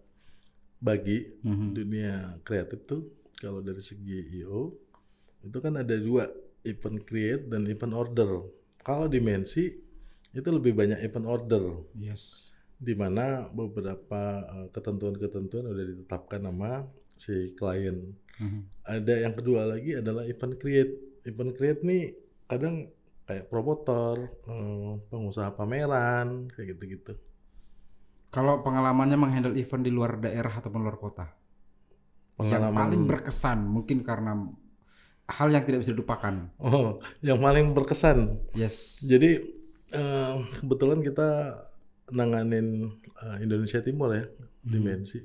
bagi 0.79 1.27
mm 1.43 1.51
-hmm. 1.51 1.69
dunia 1.75 2.15
kreatif 2.47 2.87
tuh 2.87 3.22
kalau 3.43 3.59
dari 3.59 3.83
segi 3.83 4.39
IO 4.39 4.71
itu 5.43 5.57
kan 5.59 5.75
ada 5.75 5.99
dua 5.99 6.31
event 6.63 7.03
create 7.03 7.51
dan 7.51 7.67
event 7.67 7.91
order. 7.91 8.47
Kalau 8.79 9.11
dimensi 9.11 9.67
itu 10.31 10.49
lebih 10.49 10.71
banyak 10.71 11.03
event 11.03 11.27
order. 11.27 11.63
Yes. 11.99 12.55
Di 12.79 12.95
mana 12.95 13.51
beberapa 13.51 14.47
uh, 14.47 14.67
ketentuan-ketentuan 14.71 15.67
udah 15.67 15.83
ditetapkan 15.91 16.47
nama 16.47 16.87
si 17.11 17.51
klien. 17.59 18.15
Mm-hmm. 18.39 18.61
Ada 18.87 19.13
yang 19.27 19.33
kedua 19.35 19.67
lagi 19.67 19.99
adalah 19.99 20.23
event 20.23 20.55
create. 20.55 20.95
Event 21.27 21.51
create 21.59 21.83
nih 21.83 22.15
kadang 22.47 22.87
kayak 23.27 23.47
promotor, 23.51 24.31
uh, 24.47 24.99
pengusaha 25.11 25.51
pameran, 25.55 26.47
kayak 26.55 26.75
gitu-gitu. 26.75 27.13
Kalau 28.33 28.65
pengalamannya 28.65 29.19
menghandle 29.19 29.55
event 29.59 29.83
di 29.85 29.91
luar 29.93 30.17
daerah 30.17 30.59
ataupun 30.59 30.81
luar 30.81 30.97
kota? 30.97 31.42
Pengalaman 32.37 32.69
yang 32.69 32.75
paling 32.75 33.03
berkesan 33.05 33.59
mungkin 33.63 33.97
karena 34.01 34.33
hal 35.29 35.47
yang 35.49 35.63
tidak 35.63 35.85
bisa 35.85 35.95
dilupakan. 35.95 36.51
Oh, 36.59 36.99
yang 37.23 37.39
paling 37.39 37.71
berkesan. 37.71 38.37
Yes. 38.53 39.01
Jadi 39.07 39.39
uh, 39.95 40.43
kebetulan 40.59 40.99
kita 40.99 41.59
nanganin 42.11 42.91
uh, 43.23 43.37
Indonesia 43.39 43.79
Timur 43.79 44.11
ya 44.13 44.25
hmm. 44.27 44.69
dimensi. 44.69 45.19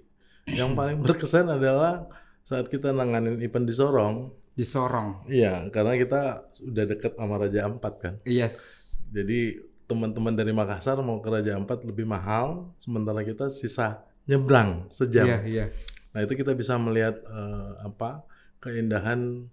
Yang 0.48 0.70
paling 0.72 0.96
berkesan 1.04 1.46
adalah 1.52 2.08
saat 2.48 2.72
kita 2.72 2.94
nanganin 2.94 3.36
event 3.44 3.68
di 3.68 3.74
Sorong. 3.76 4.32
Di 4.56 4.64
Sorong. 4.64 5.28
Iya, 5.28 5.68
karena 5.68 5.94
kita 6.00 6.22
sudah 6.56 6.84
dekat 6.88 7.12
sama 7.14 7.36
Raja 7.36 7.68
Ampat 7.68 7.94
kan. 8.00 8.14
Yes. 8.24 8.86
Jadi 9.12 9.60
teman-teman 9.88 10.36
dari 10.36 10.52
Makassar 10.52 11.00
mau 11.04 11.20
ke 11.20 11.28
Raja 11.28 11.56
Ampat 11.56 11.84
lebih 11.84 12.08
mahal, 12.08 12.72
sementara 12.80 13.20
kita 13.24 13.52
sisa 13.52 14.04
nyebrang 14.28 14.88
sejam. 14.92 15.24
Iya, 15.24 15.38
iya. 15.44 15.66
Nah 16.12 16.20
itu 16.24 16.32
kita 16.34 16.56
bisa 16.56 16.76
melihat 16.80 17.20
uh, 17.28 17.84
apa 17.84 18.24
keindahan 18.58 19.46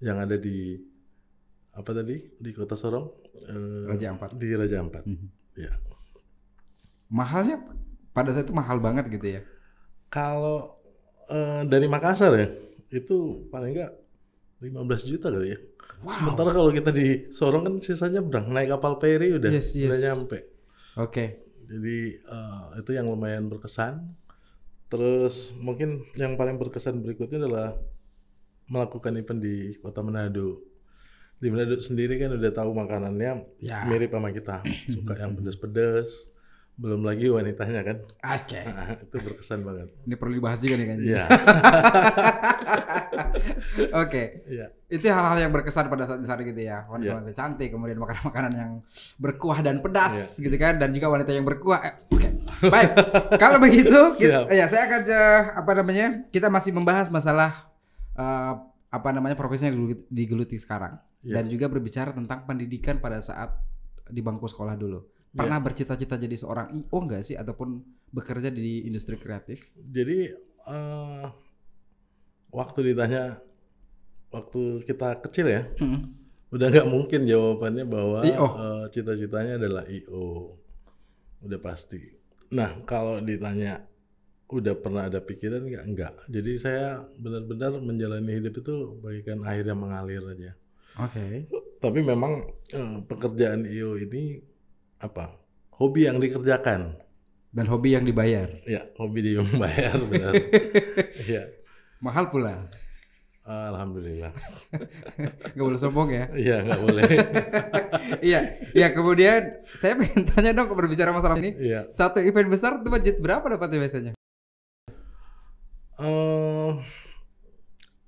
yang 0.00 0.16
ada 0.18 0.36
di 0.36 0.80
apa 1.70 1.90
tadi 1.94 2.18
di 2.40 2.50
Kota 2.50 2.74
Sorong 2.74 3.06
uh, 3.46 3.84
Raja 3.86 4.10
Ampat 4.10 4.34
di 4.36 4.48
Raja 4.52 4.82
Ampat. 4.82 5.06
Mm 5.06 5.16
-hmm. 5.16 5.28
Ya. 5.60 5.72
Mahalnya 7.10 7.62
pada 8.10 8.30
saat 8.34 8.46
itu 8.46 8.54
mahal 8.54 8.78
banget 8.82 9.06
gitu 9.10 9.38
ya? 9.38 9.42
Kalau 10.10 10.80
uh, 11.30 11.62
dari 11.66 11.86
Makassar 11.86 12.34
ya 12.34 12.48
itu 12.90 13.46
paling 13.54 13.70
enggak 13.74 13.92
15 14.60 15.10
juta 15.10 15.30
kali 15.30 15.56
ya. 15.56 15.58
Wow. 16.00 16.10
Sementara 16.10 16.50
kalau 16.52 16.70
kita 16.72 16.90
di 16.92 17.28
Sorong 17.32 17.62
kan 17.64 17.74
sisanya 17.80 18.20
berang 18.20 18.52
naik 18.52 18.76
kapal 18.76 19.00
peri 19.00 19.36
udah 19.36 19.52
yes, 19.52 19.72
yes. 19.76 19.88
udah 19.88 20.00
nyampe. 20.00 20.38
Oke. 20.38 21.06
Okay. 21.06 21.28
Jadi 21.70 21.98
uh, 22.26 22.74
itu 22.82 22.90
yang 22.92 23.06
lumayan 23.06 23.46
berkesan. 23.46 24.02
Terus 24.90 25.54
mungkin 25.54 26.02
yang 26.18 26.34
paling 26.34 26.58
berkesan 26.58 26.98
berikutnya 26.98 27.46
adalah 27.46 27.78
melakukan 28.66 29.14
event 29.14 29.38
di 29.38 29.78
kota 29.78 30.02
Manado. 30.02 30.66
Di 31.38 31.46
Manado 31.48 31.78
sendiri 31.78 32.18
kan 32.18 32.34
udah 32.34 32.50
tahu 32.50 32.74
makanannya 32.74 33.62
ya. 33.62 33.86
mirip 33.86 34.10
sama 34.10 34.34
kita, 34.34 34.66
suka 34.90 35.14
yang 35.14 35.38
pedas-pedas. 35.38 36.28
Belum 36.80 37.04
lagi 37.04 37.28
wanitanya 37.28 37.84
kan. 37.84 37.96
Oke. 38.24 38.60
Nah, 38.64 38.96
itu 38.96 39.16
berkesan 39.20 39.60
banget. 39.60 39.92
Ini 40.08 40.14
perlu 40.16 40.32
dibahas 40.40 40.58
juga 40.64 40.74
nih 40.80 40.86
kan. 40.88 40.98
Iya. 41.04 41.24
Oke. 44.00 44.22
Iya. 44.48 44.66
Itu 44.88 45.04
hal-hal 45.12 45.38
yang 45.44 45.52
berkesan 45.52 45.92
pada 45.92 46.08
saat 46.08 46.24
di 46.24 46.26
sana 46.26 46.40
gitu 46.40 46.56
ya. 46.56 46.80
Wanita-wanita 46.88 47.32
ya. 47.32 47.36
cantik, 47.36 47.68
kemudian 47.68 48.00
makanan-makanan 48.00 48.52
yang 48.56 48.72
berkuah 49.20 49.60
dan 49.60 49.84
pedas 49.84 50.40
ya. 50.40 50.48
gitu 50.48 50.56
kan 50.56 50.80
dan 50.80 50.88
juga 50.96 51.12
wanita 51.12 51.30
yang 51.36 51.44
berkuah. 51.44 51.80
Eh, 51.84 51.94
Oke. 52.16 52.16
Okay. 52.16 52.32
Baik. 52.72 52.90
Kalau 53.36 53.58
begitu, 53.60 54.00
kita, 54.24 54.48
ya 54.48 54.64
saya 54.64 54.88
akan 54.88 55.00
uh, 55.04 55.42
apa 55.60 55.72
namanya? 55.84 56.06
Kita 56.32 56.48
masih 56.48 56.72
membahas 56.72 57.12
masalah 57.12 57.68
uh, 58.16 58.56
apa 58.88 59.08
namanya 59.12 59.36
profesi 59.36 59.68
yang 59.68 59.76
digeluti 60.08 60.56
sekarang 60.56 60.96
ya. 61.20 61.38
dan 61.38 61.46
juga 61.46 61.68
berbicara 61.68 62.10
tentang 62.10 62.42
pendidikan 62.48 62.98
pada 62.98 63.20
saat 63.20 63.52
di 64.08 64.24
bangku 64.24 64.48
sekolah 64.48 64.80
dulu. 64.80 65.19
Pernah 65.30 65.62
yeah. 65.62 65.66
bercita-cita 65.70 66.18
jadi 66.18 66.34
seorang 66.34 66.74
IO 66.74 66.96
enggak 66.98 67.22
sih 67.22 67.38
ataupun 67.38 67.78
bekerja 68.10 68.50
di 68.50 68.82
industri 68.90 69.14
kreatif? 69.14 69.62
Jadi 69.78 70.34
uh, 70.66 71.30
waktu 72.50 72.90
ditanya 72.90 73.38
waktu 74.34 74.82
kita 74.82 75.22
kecil 75.22 75.46
ya, 75.46 75.62
hmm. 75.78 76.00
udah 76.50 76.66
nggak 76.66 76.88
mungkin 76.90 77.30
jawabannya 77.30 77.86
bahwa 77.86 78.26
uh, 78.26 78.84
cita-citanya 78.90 79.62
adalah 79.62 79.86
IO, 79.86 80.58
udah 81.46 81.60
pasti. 81.62 82.02
Nah 82.50 82.82
kalau 82.82 83.22
ditanya 83.22 83.86
udah 84.50 84.74
pernah 84.82 85.06
ada 85.06 85.22
pikiran 85.22 85.62
nggak? 85.62 85.84
Enggak. 85.86 86.14
Jadi 86.26 86.58
saya 86.58 87.06
benar-benar 87.22 87.78
menjalani 87.78 88.42
hidup 88.42 88.66
itu 88.66 88.98
bagikan 88.98 89.46
air 89.46 89.62
yang 89.62 89.78
mengalir 89.78 90.26
aja. 90.26 90.58
Oke. 90.98 91.14
Okay. 91.14 91.34
Tapi 91.78 92.02
memang 92.02 92.50
uh, 92.74 92.98
pekerjaan 93.06 93.62
IO 93.62 93.94
ini 93.94 94.49
apa 95.00 95.40
hobi 95.80 96.04
yang 96.04 96.20
dikerjakan 96.20 97.00
dan 97.50 97.64
hobi 97.66 97.98
yang 97.98 98.06
dibayar. 98.06 98.46
Ya, 98.62 98.86
hobi 98.94 99.26
yang 99.26 99.46
dibayar 99.48 99.98
benar. 100.10 100.32
Iya. 101.18 101.42
Mahal 101.98 102.30
pula. 102.30 102.70
Alhamdulillah. 103.50 104.30
gak 105.58 105.64
boleh 105.66 105.80
sombong 105.80 106.14
ya? 106.14 106.30
Iya, 106.36 106.56
gak 106.62 106.80
boleh. 106.80 107.02
Iya, 108.20 108.40
iya. 108.76 108.88
Kemudian 108.94 109.64
saya 109.74 109.96
pengen 109.98 110.22
tanya 110.28 110.54
dong 110.54 110.70
berbicara 110.76 111.10
masalah 111.10 111.40
ini. 111.40 111.56
Iya. 111.58 111.90
Satu 111.90 112.22
event 112.22 112.46
besar 112.46 112.78
itu 112.78 112.86
budget 112.86 113.16
berapa 113.18 113.42
dapatnya 113.42 113.78
biasanya? 113.82 114.12
Uh, 116.00 116.80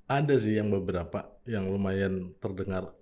ada 0.07 0.35
sih 0.39 0.57
yang 0.57 0.71
beberapa 0.71 1.29
yang 1.45 1.69
lumayan 1.69 2.33
terdengar 2.39 2.95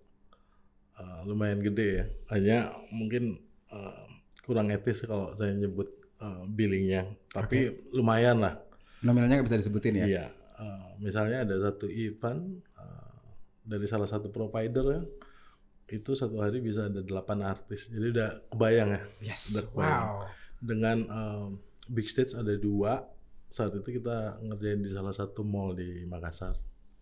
uh, 0.96 1.20
lumayan 1.28 1.60
gede 1.60 1.88
ya. 1.92 2.04
Hanya 2.32 2.58
mungkin 2.88 3.49
uh, 3.70 4.06
kurang 4.46 4.70
etis 4.74 5.06
kalau 5.06 5.34
saya 5.34 5.54
nyebut 5.54 5.90
uh, 6.22 6.46
billingnya, 6.46 7.06
tapi 7.30 7.70
okay. 7.70 7.90
lumayan 7.94 8.42
lah. 8.42 8.58
Nominalnya 9.00 9.40
nggak 9.40 9.48
bisa 9.48 9.60
disebutin 9.62 10.02
ya? 10.02 10.06
Iya, 10.06 10.26
uh, 10.60 10.94
misalnya 11.00 11.48
ada 11.48 11.56
satu 11.70 11.88
event 11.88 12.60
uh, 12.76 13.16
dari 13.64 13.86
salah 13.88 14.10
satu 14.10 14.28
provider 14.28 14.84
ya, 14.90 15.02
itu 15.90 16.12
satu 16.14 16.38
hari 16.38 16.60
bisa 16.60 16.86
ada 16.86 17.00
delapan 17.00 17.46
artis, 17.46 17.88
jadi 17.88 18.06
udah 18.12 18.30
kebayang 18.52 18.90
ya. 18.92 19.02
Yes. 19.32 19.54
Udah 19.54 19.64
kebayang. 19.72 20.06
Wow. 20.06 20.18
Dengan 20.60 20.98
uh, 21.08 21.48
big 21.88 22.06
stage 22.06 22.36
ada 22.36 22.54
dua, 22.60 23.02
saat 23.50 23.74
itu 23.74 23.98
kita 23.98 24.38
ngerjain 24.44 24.84
di 24.84 24.90
salah 24.92 25.10
satu 25.10 25.42
mall 25.42 25.74
di 25.74 26.06
Makassar. 26.06 26.54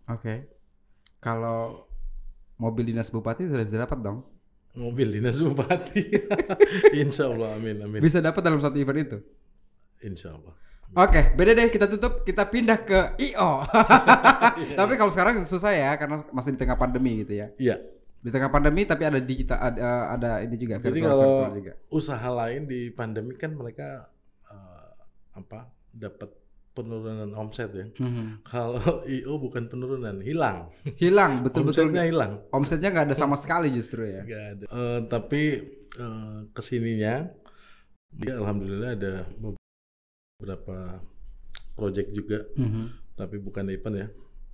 Oke. 0.08 0.22
Okay. 0.22 0.38
Kalau 1.20 1.84
mobil 2.56 2.88
dinas 2.88 3.10
bupati 3.10 3.50
sudah 3.50 3.66
bisa 3.66 3.82
dapat 3.82 3.98
dong? 4.00 4.22
Mobil 4.76 5.08
dinas 5.08 5.40
bupati. 5.40 6.04
Insya 7.02 7.30
Allah, 7.30 7.56
amin, 7.56 7.80
amin. 7.84 8.00
Bisa 8.02 8.20
dapat 8.20 8.42
dalam 8.44 8.60
satu 8.60 8.76
event 8.76 9.00
itu? 9.00 9.18
Insya 10.04 10.34
Allah. 10.36 10.54
Oke, 10.96 11.12
okay, 11.12 11.24
beda 11.36 11.52
deh 11.52 11.68
kita 11.68 11.84
tutup, 11.84 12.24
kita 12.24 12.48
pindah 12.48 12.80
ke 12.80 13.20
IO. 13.20 13.60
tapi 14.80 14.96
kalau 14.96 15.12
sekarang 15.12 15.44
susah 15.44 15.76
ya 15.76 15.92
karena 16.00 16.24
masih 16.32 16.56
di 16.56 16.60
tengah 16.64 16.80
pandemi 16.80 17.20
gitu 17.20 17.36
ya. 17.36 17.52
Iya. 17.60 17.76
Di 18.24 18.32
tengah 18.32 18.48
pandemi 18.48 18.88
tapi 18.88 19.04
ada 19.04 19.20
digital 19.20 19.60
ada 19.60 20.16
ada 20.16 20.30
ini 20.40 20.56
juga 20.56 20.80
Jadi 20.80 20.96
virtual, 20.96 21.12
kalau 21.12 21.28
virtual 21.28 21.56
juga. 21.60 21.72
usaha 21.92 22.28
lain 22.32 22.64
di 22.64 22.88
pandemi 22.88 23.36
kan 23.36 23.52
mereka 23.52 24.08
uh, 24.48 24.90
apa? 25.36 25.68
dapat 25.92 26.30
penurunan 26.78 27.34
omset 27.34 27.70
ya. 27.74 27.86
Mm-hmm. 27.90 28.46
Kalau 28.46 28.78
IO 29.18 29.34
bukan 29.42 29.66
penurunan, 29.66 30.22
hilang. 30.22 30.70
Hilang, 30.94 31.42
betul-betul. 31.42 31.90
Omsetnya 31.90 32.06
hilang. 32.06 32.32
Omsetnya 32.54 32.88
nggak 32.94 33.06
ada 33.10 33.16
sama 33.18 33.34
sekali 33.34 33.74
justru 33.74 34.06
ya. 34.06 34.22
Nggak 34.22 34.44
ada. 34.54 34.64
Uh, 34.70 35.00
tapi 35.10 35.42
uh, 35.98 36.46
ke 36.54 36.62
sininya 36.62 37.26
dia 38.14 38.38
alhamdulillah 38.38 38.94
ada 38.94 39.14
beberapa 40.38 41.02
project 41.74 42.08
juga, 42.14 42.38
mm 42.54 42.68
-hmm. 42.70 42.86
tapi 43.18 43.36
bukan 43.42 43.68
event 43.74 43.96
ya. 43.98 44.08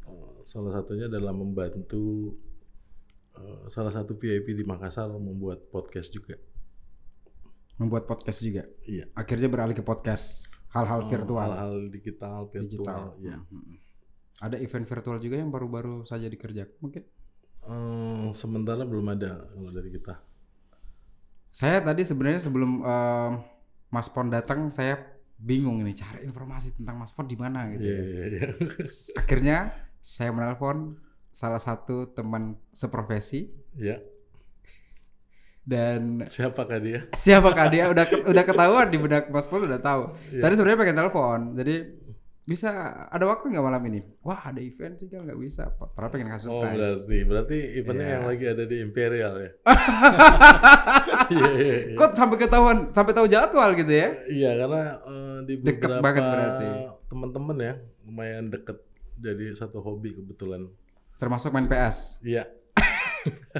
Uh, 0.08 0.40
salah 0.48 0.72
satunya 0.80 1.06
adalah 1.06 1.36
membantu 1.36 2.34
uh, 3.36 3.68
salah 3.68 3.92
satu 3.92 4.16
VIP 4.16 4.56
di 4.56 4.64
Makassar 4.64 5.12
membuat 5.12 5.68
podcast 5.68 6.08
juga. 6.10 6.40
Membuat 7.76 8.06
podcast 8.06 8.38
juga. 8.40 8.64
Iya. 8.86 9.10
Akhirnya 9.18 9.50
beralih 9.50 9.74
ke 9.74 9.82
podcast 9.82 10.53
hal-hal 10.74 11.00
virtual. 11.06 11.48
Hal-hal 11.48 11.74
digital, 11.88 12.38
virtual. 12.50 12.66
Digital. 12.66 13.02
Ya. 13.22 13.38
Mm 13.38 13.46
-hmm. 13.46 13.76
Ada 14.42 14.56
event 14.58 14.86
virtual 14.90 15.18
juga 15.22 15.36
yang 15.38 15.54
baru-baru 15.54 16.02
saja 16.02 16.26
dikerjakan 16.26 16.74
mungkin? 16.82 17.06
Uh, 17.64 18.28
sementara 18.34 18.82
belum 18.84 19.14
ada 19.14 19.46
kalau 19.54 19.70
dari 19.70 19.88
kita. 19.94 20.20
Saya 21.54 21.78
tadi 21.80 22.02
sebenarnya 22.02 22.42
sebelum 22.42 22.82
uh, 22.82 23.38
Mas 23.94 24.10
Pon 24.10 24.26
datang, 24.26 24.74
saya 24.74 24.98
bingung 25.38 25.78
ini 25.80 25.94
cari 25.94 26.26
informasi 26.26 26.74
tentang 26.74 26.98
Mas 26.98 27.14
Fon 27.14 27.30
di 27.30 27.38
mana 27.38 27.70
gitu. 27.70 27.86
Yeah, 27.86 28.02
yeah, 28.02 28.26
yeah. 28.50 29.20
Akhirnya 29.22 29.70
saya 30.02 30.34
menelpon 30.34 30.98
salah 31.30 31.62
satu 31.62 32.10
teman 32.10 32.58
seprofesi. 32.74 33.54
Iya. 33.78 33.96
Yeah. 33.96 34.13
Dan 35.64 36.28
siapakah 36.28 36.76
dia? 36.76 37.08
Siapakah 37.16 37.66
dia? 37.72 37.88
Udah 37.88 38.04
udah 38.28 38.44
ketahuan 38.52 38.86
di 38.92 39.00
benak 39.00 39.32
Mas 39.32 39.48
Pon 39.48 39.64
udah 39.64 39.80
tahu. 39.80 40.12
Yeah. 40.28 40.44
Tadi 40.44 40.52
sebenarnya 40.60 40.80
pengen 40.84 40.98
telepon. 41.00 41.40
Jadi 41.56 41.74
bisa 42.44 42.68
ada 43.08 43.24
waktu 43.24 43.48
nggak 43.48 43.64
malam 43.64 43.80
ini? 43.88 44.04
Wah 44.20 44.52
ada 44.52 44.60
event 44.60 45.00
sih 45.00 45.08
kan 45.08 45.24
nggak 45.24 45.40
bisa. 45.40 45.72
Padahal 45.72 46.12
pengen 46.12 46.28
kasih 46.28 46.52
Oh 46.52 46.60
berarti 46.60 47.16
berarti 47.24 47.58
eventnya 47.80 48.04
yeah. 48.04 48.14
yang 48.20 48.24
lagi 48.28 48.44
ada 48.44 48.64
di 48.68 48.76
Imperial 48.84 49.34
ya? 49.40 49.50
yeah, 51.32 51.52
yeah, 51.56 51.78
yeah. 51.88 51.96
Kok 51.96 52.12
sampai 52.12 52.36
ketahuan 52.36 52.78
sampai 52.92 53.12
tahu 53.16 53.26
jadwal 53.32 53.72
gitu 53.72 53.88
ya? 53.88 54.08
Iya 54.28 54.50
karena 54.60 54.82
uh, 55.08 55.38
di 55.48 55.54
beberapa 55.56 56.04
banget 56.04 56.24
berarti. 56.28 56.66
Teman-teman 57.08 57.56
ya 57.56 57.74
lumayan 58.04 58.52
deket 58.52 58.84
jadi 59.16 59.56
satu 59.56 59.80
hobi 59.80 60.12
kebetulan. 60.12 60.68
Termasuk 61.16 61.48
main 61.56 61.64
PS. 61.64 62.20
Iya. 62.20 62.44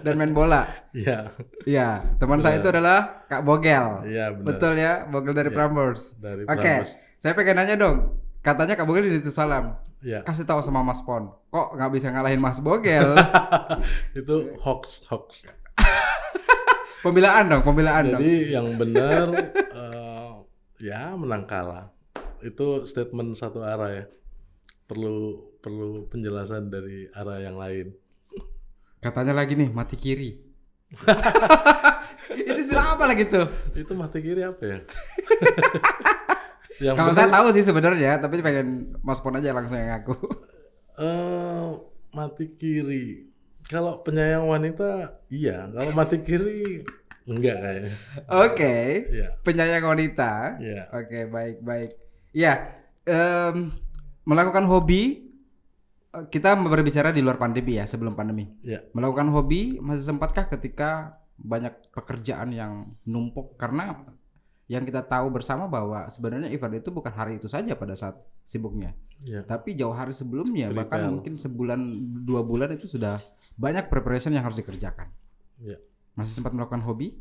Dan 0.05 0.21
main 0.21 0.37
bola. 0.37 0.69
Iya. 0.93 1.33
Iya, 1.65 2.19
teman 2.21 2.45
saya 2.45 2.61
itu 2.61 2.69
adalah 2.69 3.25
Kak 3.27 3.43
Bogel. 3.43 4.05
Iya 4.09 4.37
benar. 4.37 4.47
Betul 4.47 4.73
ya, 4.77 4.93
Bogel 5.09 5.33
dari 5.33 5.51
ya, 5.51 5.57
Prambors. 5.57 6.21
Dari 6.21 6.45
Oke, 6.45 6.61
okay. 6.61 6.79
saya 7.17 7.33
pengen 7.33 7.57
nanya 7.57 7.77
dong 7.81 8.25
Katanya 8.45 8.77
Kak 8.77 8.85
Bogel 8.85 9.09
di 9.09 9.33
salam. 9.33 9.81
Ya. 10.05 10.21
Kasih 10.21 10.45
tahu 10.45 10.61
sama 10.61 10.85
Mas 10.85 11.01
Pon. 11.01 11.33
Kok 11.49 11.81
nggak 11.81 11.91
bisa 11.97 12.13
ngalahin 12.13 12.37
Mas 12.37 12.61
Bogel? 12.61 13.17
itu 14.21 14.53
hoax, 14.61 15.09
hoax. 15.09 15.49
pembelaan 17.05 17.49
dong, 17.49 17.65
pembelaan 17.65 18.13
Jadi 18.13 18.13
dong. 18.13 18.53
yang 18.53 18.69
benar 18.77 19.27
uh, 19.73 20.45
ya 20.93 21.17
menang 21.17 21.49
kalah. 21.49 21.89
Itu 22.45 22.85
statement 22.85 23.33
satu 23.33 23.65
arah 23.65 23.97
ya. 23.97 24.05
Perlu 24.85 25.41
perlu 25.65 26.05
penjelasan 26.13 26.69
dari 26.69 27.09
arah 27.17 27.41
yang 27.41 27.57
lain. 27.57 27.97
Katanya 29.05 29.37
lagi 29.37 29.53
nih 29.53 29.69
mati 29.69 30.01
kiri. 30.01 30.33
itu 32.41 32.57
istilah 32.57 32.97
apa 32.97 33.05
lagi 33.05 33.29
tuh? 33.29 33.45
Itu 33.77 33.93
mati 33.93 34.25
kiri 34.25 34.41
apa 34.41 34.63
ya? 34.65 34.79
Yang 36.89 36.97
Kalau 36.97 37.13
saya 37.13 37.29
tahu 37.29 37.47
sih 37.53 37.63
sebenarnya, 37.63 38.17
tapi 38.19 38.41
pengen 38.41 38.97
Mas 39.05 39.21
Pon 39.21 39.37
aja 39.37 39.55
langsung 39.55 39.79
yang 39.79 39.95
ngaku. 39.95 40.17
Uh, 40.99 41.79
mati 42.11 42.51
kiri. 42.57 43.31
Kalau 43.71 44.03
penyayang 44.03 44.51
wanita, 44.51 45.23
iya. 45.31 45.71
Kalau 45.71 45.95
mati 45.95 46.19
kiri, 46.19 46.83
enggak 47.31 47.57
kayaknya. 47.63 47.93
Oke. 48.27 48.51
Okay. 48.59 48.87
Yeah. 49.07 49.31
Penyayang 49.47 49.87
wanita. 49.87 50.59
Iya. 50.59 50.73
Yeah. 50.75 50.85
Oke, 50.91 51.07
okay, 51.07 51.23
baik 51.31 51.57
baik. 51.63 51.91
Iya. 52.35 52.55
Um, 53.07 53.71
melakukan 54.27 54.67
hobi 54.67 55.31
kita 56.31 56.55
berbicara 56.55 57.11
di 57.11 57.21
luar 57.21 57.37
pandemi 57.37 57.79
ya, 57.79 57.85
sebelum 57.85 58.15
pandemi. 58.15 58.47
Yeah. 58.63 58.87
Melakukan 58.95 59.31
hobi 59.35 59.83
masih 59.83 60.15
sempatkah 60.15 60.47
ketika 60.47 61.19
banyak 61.35 61.91
pekerjaan 61.91 62.55
yang 62.55 62.95
numpuk 63.03 63.59
karena 63.59 64.07
yang 64.71 64.87
kita 64.87 65.05
tahu 65.05 65.29
bersama 65.29 65.69
bahwa 65.69 66.09
sebenarnya 66.09 66.49
event 66.49 66.81
itu 66.81 66.89
bukan 66.89 67.13
hari 67.13 67.37
itu 67.37 67.51
saja 67.51 67.77
pada 67.77 67.93
saat 67.93 68.17
sibuknya, 68.49 68.97
ya. 69.21 69.45
tapi 69.45 69.77
jauh 69.77 69.93
hari 69.93 70.15
sebelumnya 70.15 70.73
Prepare. 70.73 70.79
bahkan 70.89 71.01
mungkin 71.13 71.37
sebulan 71.37 71.81
dua 72.25 72.41
bulan 72.41 72.73
itu 72.73 72.89
sudah 72.89 73.21
banyak 73.61 73.93
preparation 73.93 74.33
yang 74.33 74.47
harus 74.47 74.57
dikerjakan. 74.57 75.13
Ya. 75.61 75.77
Masih 76.17 76.41
sempat 76.41 76.57
melakukan 76.57 76.81
hobi? 76.81 77.13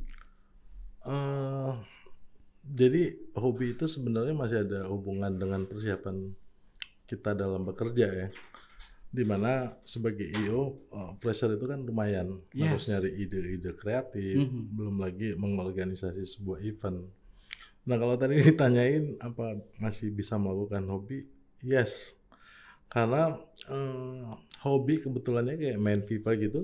Uh, 1.04 1.76
jadi 2.64 3.20
hobi 3.36 3.76
itu 3.76 3.92
sebenarnya 3.92 4.32
masih 4.32 4.64
ada 4.64 4.88
hubungan 4.88 5.36
dengan 5.36 5.68
persiapan 5.68 6.32
kita 7.12 7.36
dalam 7.36 7.68
bekerja 7.68 8.08
ya. 8.08 8.28
Di 9.14 9.22
mana 9.22 9.70
sebagai 9.86 10.26
IO 10.26 10.90
uh, 10.90 10.98
eh, 10.98 11.12
pressure 11.22 11.54
itu 11.54 11.70
kan 11.70 11.86
lumayan 11.86 12.42
yes. 12.50 12.66
harus 12.66 12.86
nyari 12.90 13.12
ide-ide 13.22 13.72
kreatif, 13.78 14.42
mm 14.42 14.48
-hmm. 14.50 14.64
belum 14.74 14.96
lagi 14.98 15.38
mengorganisasi 15.38 16.26
sebuah 16.26 16.66
event 16.66 17.06
Nah 17.84 17.96
kalau 18.00 18.16
tadi 18.16 18.40
ditanyain 18.48 19.20
apa 19.20 19.60
masih 19.80 20.12
bisa 20.12 20.40
melakukan 20.40 20.88
hobi, 20.88 21.28
yes. 21.64 22.16
Karena 22.88 23.36
eh, 23.68 24.28
hobi 24.64 25.02
kebetulannya 25.02 25.60
kayak 25.60 25.82
main 25.82 26.02
FIFA 26.06 26.32
gitu, 26.40 26.62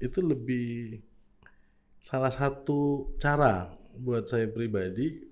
itu 0.00 0.18
lebih 0.22 1.02
salah 2.02 2.32
satu 2.32 3.12
cara 3.20 3.70
buat 3.94 4.26
saya 4.26 4.48
pribadi 4.48 5.22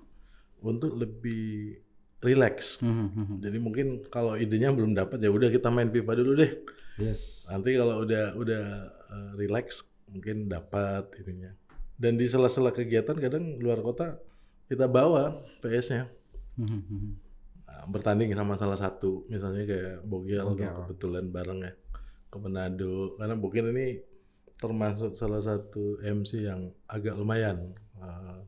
untuk 0.60 0.94
lebih 0.94 1.80
relax. 2.20 2.80
Mm 2.84 3.08
-hmm. 3.08 3.36
Jadi 3.40 3.58
mungkin 3.60 3.86
kalau 4.12 4.36
idenya 4.36 4.72
belum 4.72 4.92
dapat 4.92 5.20
ya 5.20 5.32
udah 5.32 5.48
kita 5.48 5.72
main 5.72 5.88
FIFA 5.88 6.12
dulu 6.20 6.32
deh. 6.36 6.52
Yes. 7.00 7.48
Nanti 7.48 7.76
kalau 7.76 8.04
udah 8.04 8.36
udah 8.36 8.64
uh, 9.08 9.30
relax 9.40 9.88
mungkin 10.12 10.48
dapat 10.48 11.08
ininya. 11.20 11.52
Dan 12.00 12.16
di 12.16 12.24
sela-sela 12.28 12.72
kegiatan 12.72 13.16
kadang 13.16 13.60
luar 13.60 13.80
kota 13.84 14.20
kita 14.70 14.86
bawa 14.86 15.42
PS-nya 15.60 16.06
nah, 17.66 17.84
bertanding 17.90 18.30
sama 18.38 18.54
salah 18.54 18.78
satu 18.78 19.26
misalnya 19.26 19.66
kayak 19.66 19.98
Bogel, 20.06 20.46
Bogel. 20.46 20.70
kebetulan 20.86 21.26
bareng 21.26 21.60
ya 21.66 21.72
ke 22.30 22.36
Manado 22.38 23.18
karena 23.18 23.34
Bogel 23.34 23.74
ini 23.74 23.86
termasuk 24.60 25.16
salah 25.18 25.42
satu 25.42 25.98
MC 26.04 26.46
yang 26.46 26.70
agak 26.86 27.16
lumayan 27.16 27.74
uh, 27.96 28.44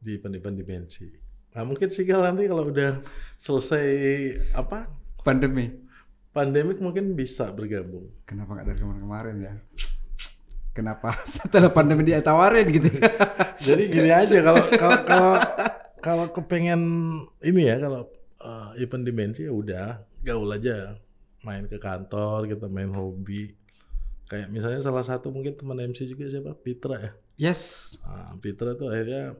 di 0.00 0.16
event-event 0.16 0.56
dimensi. 0.56 1.08
Nah 1.54 1.62
mungkin 1.62 1.88
sih 1.94 2.04
kalau 2.04 2.26
nanti 2.26 2.50
kalau 2.50 2.68
udah 2.68 3.00
selesai 3.38 3.86
apa 4.52 4.90
pandemi 5.22 5.70
pandemik 6.34 6.82
mungkin 6.82 7.14
bisa 7.14 7.54
bergabung. 7.54 8.10
Kenapa 8.26 8.58
nggak 8.58 8.66
dari 8.74 8.78
kemarin-kemarin 8.82 9.36
ya? 9.38 9.54
kenapa 10.74 11.14
setelah 11.24 11.70
pandemi 11.70 12.02
dia 12.02 12.20
tawarin 12.20 12.66
gitu. 12.68 12.90
Jadi 13.66 13.82
gini 13.88 14.10
aja 14.10 14.42
kalau 14.42 14.64
kalau 14.74 14.98
kalau 15.06 15.34
kalau 16.02 16.26
kepengen 16.34 16.82
ini 17.40 17.70
ya 17.70 17.78
kalau 17.80 18.10
uh, 18.42 18.74
event 18.76 19.06
dimensi 19.06 19.46
ya 19.46 19.54
udah 19.54 20.02
gaul 20.26 20.50
aja 20.50 20.98
main 21.46 21.64
ke 21.70 21.78
kantor 21.78 22.50
kita 22.50 22.66
main 22.68 22.92
hobi 22.92 23.54
kayak 24.28 24.50
misalnya 24.50 24.80
salah 24.82 25.04
satu 25.04 25.30
mungkin 25.32 25.56
teman 25.56 25.80
MC 25.80 26.08
juga 26.08 26.28
siapa 26.28 26.56
Pitra 26.56 26.96
ya 26.96 27.12
yes 27.36 27.94
nah, 28.00 28.32
Pitra 28.40 28.72
tuh 28.72 28.88
akhirnya 28.88 29.36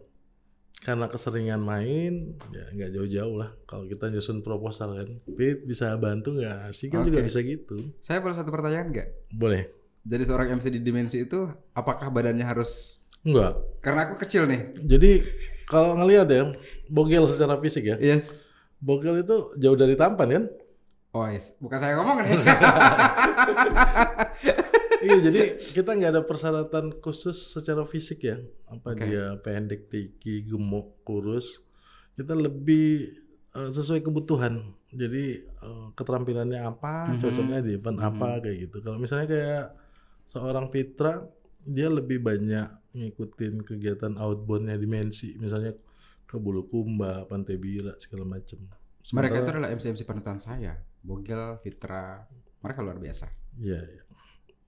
karena 0.85 1.09
keseringan 1.09 1.65
main 1.65 2.37
ya 2.53 2.69
nggak 2.77 2.91
jauh-jauh 2.93 3.41
lah 3.41 3.51
kalau 3.65 3.89
kita 3.89 4.13
nyusun 4.13 4.45
proposal 4.45 4.93
kan 5.01 5.09
Pit 5.33 5.65
bisa 5.65 5.97
bantu 5.97 6.37
nggak 6.37 6.77
sih 6.77 6.93
kan 6.93 7.01
okay. 7.01 7.09
juga 7.09 7.21
bisa 7.25 7.41
gitu 7.41 7.77
saya 8.05 8.21
boleh 8.21 8.37
satu 8.37 8.53
pertanyaan 8.53 8.93
nggak 8.93 9.09
boleh 9.33 9.85
jadi 10.05 10.23
seorang 10.29 10.61
MC 10.61 10.69
di 10.69 10.81
dimensi 10.85 11.25
itu 11.25 11.49
apakah 11.73 12.13
badannya 12.13 12.45
harus 12.45 13.01
enggak? 13.25 13.57
Karena 13.81 14.05
aku 14.05 14.21
kecil 14.21 14.45
nih. 14.45 14.77
Jadi 14.85 15.25
kalau 15.65 15.97
ngelihat 15.97 16.29
ya, 16.29 16.53
bogel 16.93 17.25
secara 17.25 17.57
fisik 17.57 17.89
ya. 17.89 17.97
Yes. 17.97 18.53
Bogel 18.85 19.25
itu 19.25 19.57
jauh 19.57 19.81
dari 19.81 19.97
tampan 19.97 20.29
kan? 20.29 20.45
Oh, 21.17 21.25
yes. 21.25 21.57
bukan 21.57 21.79
saya 21.81 21.97
ngomong 21.97 22.21
nih. 22.21 22.37
iya, 25.05 25.19
jadi 25.21 25.41
kita 25.61 25.91
nggak 25.95 26.13
ada 26.17 26.23
persyaratan 26.25 26.99
khusus 27.05 27.37
secara 27.37 27.85
fisik 27.85 28.25
ya. 28.25 28.41
Apa 28.67 28.97
okay. 28.97 29.13
dia 29.13 29.37
pendek, 29.39 29.93
tinggi, 29.93 30.49
gemuk, 30.49 31.05
kurus. 31.05 31.63
Kita 32.17 32.33
lebih 32.33 33.13
uh, 33.55 33.71
sesuai 33.71 34.03
kebutuhan. 34.03 34.75
Jadi 34.91 35.45
uh, 35.63 35.93
keterampilannya 35.95 36.61
apa, 36.65 37.13
mm-hmm. 37.13 37.21
cocoknya 37.23 37.59
di 37.63 37.71
event 37.77 37.99
mm-hmm. 37.99 38.11
apa 38.19 38.29
kayak 38.43 38.57
gitu. 38.69 38.77
Kalau 38.83 38.99
misalnya 38.99 39.27
kayak 39.29 39.67
seorang 40.25 40.67
Fitra, 40.73 41.23
dia 41.65 41.89
lebih 41.89 42.21
banyak 42.21 42.95
ngikutin 42.95 43.65
kegiatan 43.67 44.15
outboundnya 44.21 44.79
dimensi, 44.79 45.35
misalnya 45.41 45.75
ke 46.25 46.37
Bulukumba, 46.39 47.27
Pantai 47.27 47.59
Bira 47.59 47.95
segala 47.99 48.25
macam. 48.27 48.59
Mereka 49.05 49.45
itu 49.45 49.51
adalah 49.53 49.69
MC-MC 49.69 50.09
panutan 50.09 50.41
saya, 50.41 50.81
Bogel, 51.05 51.61
Fitra, 51.61 52.25
mereka 52.65 52.81
luar 52.81 52.97
biasa. 52.97 53.29
Iya. 53.61 53.81
Ya. 53.85 54.03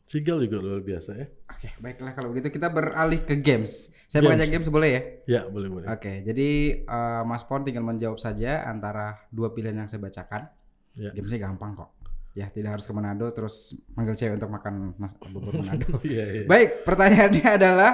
Sigal 0.07 0.39
juga 0.39 0.63
luar 0.63 0.87
biasa 0.87 1.19
ya. 1.19 1.27
Oke, 1.51 1.75
baiklah 1.83 2.15
kalau 2.15 2.31
begitu 2.31 2.55
kita 2.55 2.71
beralih 2.71 3.27
ke 3.27 3.43
games. 3.43 3.91
Saya 4.07 4.23
games. 4.23 4.39
mengajak 4.39 4.49
games 4.55 4.69
boleh 4.71 4.91
ya? 4.95 5.03
Ya, 5.27 5.41
boleh 5.51 5.67
boleh. 5.67 5.87
Oke, 5.91 6.23
jadi 6.23 6.49
uh, 6.87 7.27
Mas 7.27 7.43
Pon 7.43 7.67
tinggal 7.67 7.83
menjawab 7.83 8.23
saja 8.23 8.63
antara 8.71 9.27
dua 9.35 9.51
pilihan 9.51 9.75
yang 9.75 9.91
saya 9.91 9.99
bacakan. 9.99 10.47
Ya. 10.95 11.11
Gamesnya 11.11 11.51
gampang 11.51 11.75
kok. 11.75 11.91
Ya, 12.39 12.47
tidak 12.55 12.79
harus 12.79 12.87
ke 12.87 12.95
Manado 12.95 13.27
terus 13.35 13.75
manggil 13.99 14.15
cewek 14.15 14.39
untuk 14.39 14.55
makan 14.55 14.95
bubur 15.35 15.59
Manado. 15.59 15.99
ya, 16.07 16.23
ya. 16.23 16.43
Baik, 16.47 16.87
pertanyaannya 16.87 17.47
adalah 17.59 17.93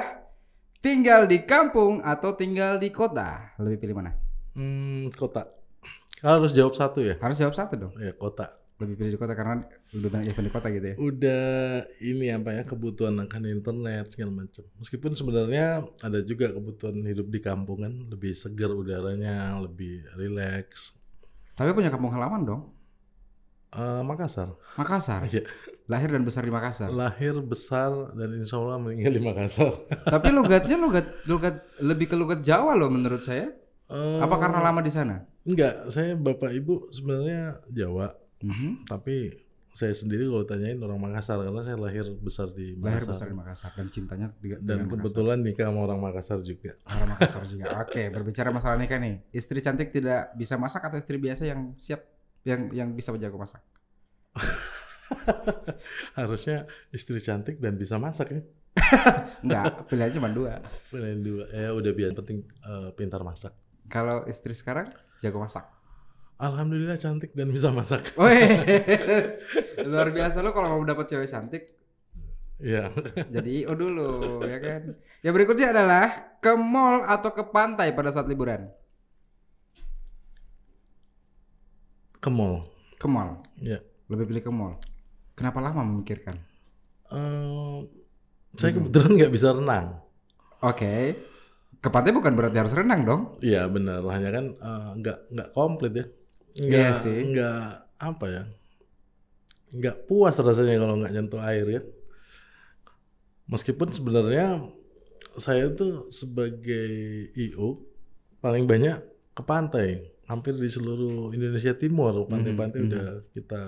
tinggal 0.85 1.25
di 1.25 1.49
kampung 1.49 2.05
atau 2.05 2.37
tinggal 2.37 2.77
di 2.77 2.93
kota? 2.93 3.57
Lebih 3.57 3.89
pilih 3.89 3.97
mana? 3.97 4.13
Hmm, 4.53 5.09
kota. 5.17 5.49
Harus 6.21 6.53
jawab 6.53 6.77
satu 6.77 7.01
ya? 7.01 7.17
Harus 7.25 7.41
jawab 7.41 7.57
satu 7.57 7.73
dong. 7.81 7.97
Ya, 7.97 8.13
kota 8.13 8.61
lebih 8.83 8.95
pilih 8.99 9.11
di 9.15 9.19
kota 9.19 9.33
karena 9.39 9.63
banyak 9.93 10.33
event 10.33 10.47
di 10.49 10.53
kota 10.53 10.69
gitu 10.73 10.87
ya? 10.89 10.97
Udah 10.97 11.45
ini 12.01 12.33
apa 12.33 12.51
ya 12.57 12.63
kebutuhan 12.65 13.21
akan 13.29 13.43
internet 13.49 14.13
segala 14.13 14.45
macam 14.45 14.65
meskipun 14.81 15.13
sebenarnya 15.13 15.85
ada 16.01 16.25
juga 16.25 16.49
kebutuhan 16.49 17.05
hidup 17.05 17.29
di 17.29 17.41
kampung 17.45 17.85
kan 17.85 17.93
lebih 18.09 18.33
segar 18.33 18.73
udaranya 18.73 19.61
lebih 19.61 20.05
rileks 20.17 21.03
tapi 21.53 21.71
punya 21.77 21.93
kampung 21.93 22.13
halaman 22.13 22.43
dong. 22.49 22.63
Uh, 23.73 24.05
Makassar. 24.05 24.53
Makassar? 24.77 25.25
Iya. 25.29 25.49
Lahir 25.89 26.13
dan 26.13 26.25
besar 26.25 26.45
di 26.45 26.53
Makassar? 26.53 26.93
Lahir 26.93 27.41
besar 27.41 28.13
dan 28.17 28.29
insya 28.37 28.61
Allah 28.61 28.81
meninggal 28.81 29.13
di 29.17 29.23
Makassar. 29.25 29.73
Tapi 30.05 30.29
logatnya 30.33 30.77
logat 30.81 31.07
logat 31.29 31.65
lebih 31.81 32.13
ke 32.13 32.17
logat 32.17 32.41
Jawa 32.45 32.77
loh 32.77 32.89
menurut 32.93 33.25
saya. 33.25 33.53
Uh, 33.89 34.25
apa 34.25 34.41
karena 34.41 34.65
lama 34.65 34.81
di 34.81 34.93
sana? 34.93 35.29
enggak 35.43 35.91
saya 35.91 36.15
bapak 36.15 36.55
ibu 36.55 36.89
sebenarnya 36.95 37.61
Jawa. 37.69 38.15
Mm-hmm. 38.41 38.73
Tapi 38.89 39.17
saya 39.73 39.97
sendiri 39.97 40.29
kalau 40.29 40.45
tanyain 40.45 40.77
orang 40.85 41.01
Makassar 41.01 41.41
karena 41.41 41.65
saya 41.65 41.81
lahir 41.81 42.05
besar 42.21 42.53
di 42.53 42.77
Makassar. 42.77 42.93
Lahir 42.93 43.05
besar 43.09 43.27
di 43.33 43.37
Makassar 43.41 43.71
dan 43.73 43.87
cintanya 43.89 44.29
juga 44.37 44.57
dan 44.61 44.85
kebetulan 44.85 45.41
Makassar. 45.41 45.49
nikah 45.49 45.67
sama 45.73 45.81
orang 45.89 46.01
Makassar 46.05 46.39
juga. 46.45 46.73
Orang 46.85 47.09
Makassar 47.17 47.43
juga. 47.49 47.65
Oke, 47.81 48.03
berbicara 48.13 48.49
masalah 48.53 48.77
nikah 48.77 49.01
nih. 49.01 49.25
Istri 49.33 49.65
cantik 49.65 49.89
tidak 49.89 50.37
bisa 50.37 50.61
masak 50.61 50.85
atau 50.85 51.01
istri 51.01 51.17
biasa 51.17 51.49
yang 51.49 51.73
siap 51.81 52.05
yang 52.45 52.69
yang 52.77 52.89
bisa 52.93 53.17
menjaga 53.17 53.37
masak? 53.41 53.63
Harusnya 56.21 56.69
istri 56.93 57.17
cantik 57.25 57.57
dan 57.57 57.81
bisa 57.81 57.97
masak 57.97 58.29
ya. 58.29 58.43
Enggak, 59.45 59.89
pilihan 59.89 60.13
cuma 60.21 60.29
dua. 60.29 60.61
Pilihan 60.93 61.21
dua. 61.25 61.45
Ya 61.49 61.73
udah 61.73 61.93
biar 61.97 62.13
penting 62.13 62.45
uh, 62.65 62.93
pintar 62.93 63.25
masak. 63.25 63.57
Kalau 63.89 64.29
istri 64.29 64.53
sekarang 64.53 64.89
jago 65.25 65.41
masak. 65.41 65.65
Alhamdulillah 66.43 66.99
cantik 66.99 67.31
dan 67.39 67.55
bisa 67.55 67.71
masak. 67.71 68.03
Wes, 68.19 69.47
luar 69.87 70.11
biasa 70.11 70.43
lo 70.43 70.51
kalau 70.51 70.75
mau 70.75 70.83
dapat 70.83 71.07
cewek 71.07 71.31
cantik. 71.31 71.71
Iya. 72.59 72.91
Jadi 73.31 73.63
IO 73.63 73.79
dulu, 73.79 74.43
ya 74.43 74.59
kan. 74.59 74.99
Yang 75.23 75.35
berikutnya 75.39 75.71
adalah 75.71 76.35
ke 76.43 76.51
mall 76.59 77.07
atau 77.07 77.31
ke 77.31 77.47
pantai 77.47 77.95
pada 77.95 78.11
saat 78.11 78.27
liburan. 78.27 78.67
Ke 82.19 82.27
mall. 82.27 82.67
Ke 82.99 83.07
mall. 83.07 83.39
Iya. 83.63 83.79
Lebih 84.11 84.35
pilih 84.35 84.43
ke 84.43 84.51
mall. 84.51 84.83
Kenapa 85.39 85.63
lama 85.63 85.87
memikirkan? 85.87 86.43
Uh, 87.07 87.87
saya 88.59 88.75
kebetulan 88.75 89.15
nggak 89.15 89.31
bisa 89.35 89.55
renang. 89.55 90.03
Oke. 90.59 90.75
Okay. 90.75 91.03
Ke 91.79 91.87
pantai 91.91 92.11
bukan 92.11 92.35
berarti 92.35 92.59
harus 92.59 92.75
renang 92.75 93.07
dong? 93.07 93.23
Iya 93.43 93.67
benar, 93.67 94.07
hanya 94.11 94.31
kan 94.31 94.45
uh, 94.59 94.91
nggak 94.99 95.19
nggak 95.35 95.49
komplit 95.55 95.95
ya. 95.95 96.07
Enggak, 96.59 96.81
iya 96.81 96.91
sih. 96.93 97.19
Enggak 97.33 97.89
apa 97.97 98.25
ya? 98.29 98.43
Enggak 99.73 99.97
puas 100.05 100.37
rasanya 100.37 100.77
kalau 100.77 101.01
nggak 101.01 101.13
nyentuh 101.13 101.41
air 101.41 101.67
ya. 101.69 101.83
Meskipun 103.49 103.89
sebenarnya 103.93 104.65
saya 105.41 105.73
tuh 105.73 106.13
sebagai 106.13 107.29
IO 107.33 107.81
paling 108.45 108.69
banyak 108.69 109.01
ke 109.33 109.43
pantai, 109.45 110.13
hampir 110.29 110.53
di 110.57 110.69
seluruh 110.69 111.33
Indonesia 111.33 111.73
Timur 111.73 112.29
pantai-pantai 112.29 112.79
mm 112.81 112.85
-hmm. 112.85 112.93
udah 112.93 113.09
kita 113.33 113.63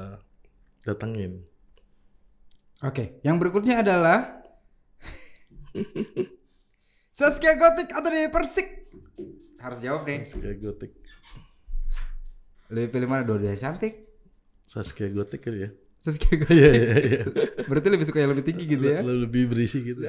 datengin. 0.84 1.40
Oke, 2.84 3.16
yang 3.24 3.40
berikutnya 3.40 3.80
adalah 3.80 4.44
Saskia 7.16 7.56
Gotik 7.56 7.88
atau 7.94 8.08
Dewi 8.12 8.28
Persik? 8.28 8.68
Harus 9.56 9.78
jawab 9.80 10.04
deh. 10.04 10.20
Saskia 10.20 10.52
Gotik. 10.60 10.92
Lebih 12.72 12.88
pilih 12.96 13.08
mana 13.10 13.22
dua-duanya 13.28 13.60
cantik? 13.60 14.08
Saskia 14.64 15.12
Gotik 15.12 15.44
kali 15.44 15.68
ya. 15.68 15.70
Saskia 16.00 16.40
Gotik. 16.40 16.56
Iya 16.56 16.70
iya 16.72 16.96
iya. 16.96 17.22
Berarti 17.68 17.88
lebih 17.92 18.06
suka 18.08 18.24
yang 18.24 18.32
lebih 18.32 18.44
tinggi 18.48 18.64
gitu 18.64 18.84
ya? 18.88 19.04
Lebih 19.04 19.52
berisi 19.52 19.84
gitu. 19.84 20.08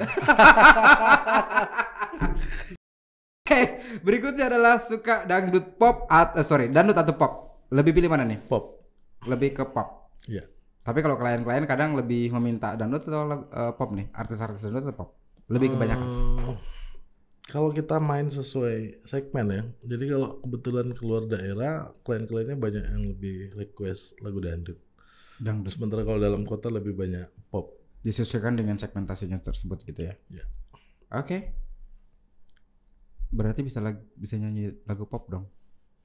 Oke, 3.46 3.60
berikutnya 4.00 4.48
adalah 4.50 4.80
suka 4.80 5.28
dangdut 5.28 5.76
pop 5.76 6.08
atau 6.08 6.40
uh, 6.40 6.44
sorry 6.44 6.72
dangdut 6.72 6.96
atau 6.96 7.12
pop. 7.12 7.32
Lebih 7.68 7.92
pilih 7.92 8.08
mana 8.08 8.24
nih? 8.24 8.40
Pop. 8.40 8.88
Lebih 9.28 9.52
ke 9.52 9.64
pop. 9.68 10.08
Iya. 10.24 10.48
Tapi 10.80 11.02
kalau 11.02 11.18
klien-klien 11.20 11.66
kadang 11.68 11.92
lebih 11.92 12.32
meminta 12.40 12.72
dangdut 12.72 13.04
atau 13.04 13.46
uh, 13.52 13.72
pop 13.76 13.92
nih? 13.92 14.08
Artis-artis 14.16 14.64
dangdut 14.64 14.88
atau 14.88 14.96
pop? 14.96 15.08
Lebih 15.52 15.76
kebanyakan. 15.76 16.08
Uh, 16.08 16.56
kalau 17.56 17.72
kita 17.72 17.96
main 17.96 18.28
sesuai 18.28 19.08
segmen 19.08 19.46
ya, 19.48 19.62
jadi 19.88 20.12
kalau 20.12 20.44
kebetulan 20.44 20.92
keluar 20.92 21.24
daerah, 21.24 21.88
klien-kliennya 22.04 22.60
banyak 22.60 22.84
yang 22.84 23.16
lebih 23.16 23.56
request 23.56 24.20
lagu 24.20 24.44
dangdut. 24.44 24.76
Dangdut. 25.40 25.72
Sementara 25.72 26.04
kalau 26.04 26.20
dalam 26.20 26.44
kota 26.44 26.68
lebih 26.68 26.92
banyak 26.92 27.24
pop. 27.48 27.72
Disesuaikan 28.04 28.60
dengan 28.60 28.76
segmentasinya 28.76 29.40
tersebut 29.40 29.88
gitu 29.88 30.04
ya. 30.04 30.14
Ya. 30.28 30.44
Oke. 31.16 31.24
Okay. 31.24 31.40
Berarti 33.32 33.64
bisa 33.64 33.80
lag 33.80 34.04
bisa 34.20 34.36
nyanyi 34.36 34.76
lagu 34.84 35.08
pop 35.08 35.24
dong. 35.32 35.48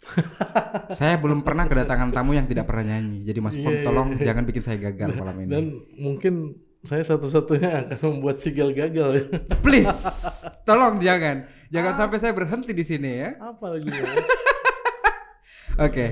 saya 0.98 1.20
belum 1.20 1.44
pernah 1.44 1.68
kedatangan 1.68 2.16
tamu 2.16 2.32
yang 2.32 2.48
tidak 2.48 2.64
pernah 2.64 2.96
nyanyi. 2.96 3.28
Jadi 3.28 3.40
Mas 3.44 3.60
Pom, 3.60 3.76
yeah, 3.76 3.84
tolong 3.84 4.16
yeah. 4.16 4.32
jangan 4.32 4.48
bikin 4.48 4.64
saya 4.64 4.80
gagal 4.80 5.20
malam 5.20 5.36
ini. 5.44 5.52
Dan 5.52 5.66
mungkin 6.00 6.56
saya 6.82 7.06
satu-satunya 7.06 7.70
akan 7.86 7.98
membuat 8.02 8.42
Sigel 8.42 8.74
gagal 8.74 9.10
ya. 9.14 9.26
Please, 9.62 9.94
tolong 10.66 10.98
jangan. 10.98 11.46
Jangan 11.70 11.94
ah. 11.94 11.98
sampai 11.98 12.18
saya 12.18 12.34
berhenti 12.34 12.74
di 12.74 12.82
sini 12.82 13.22
ya. 13.22 13.30
Apa 13.38 13.78
lagi 13.78 13.90
ya? 13.90 14.02
Oke. 14.12 14.18
Okay. 15.78 16.10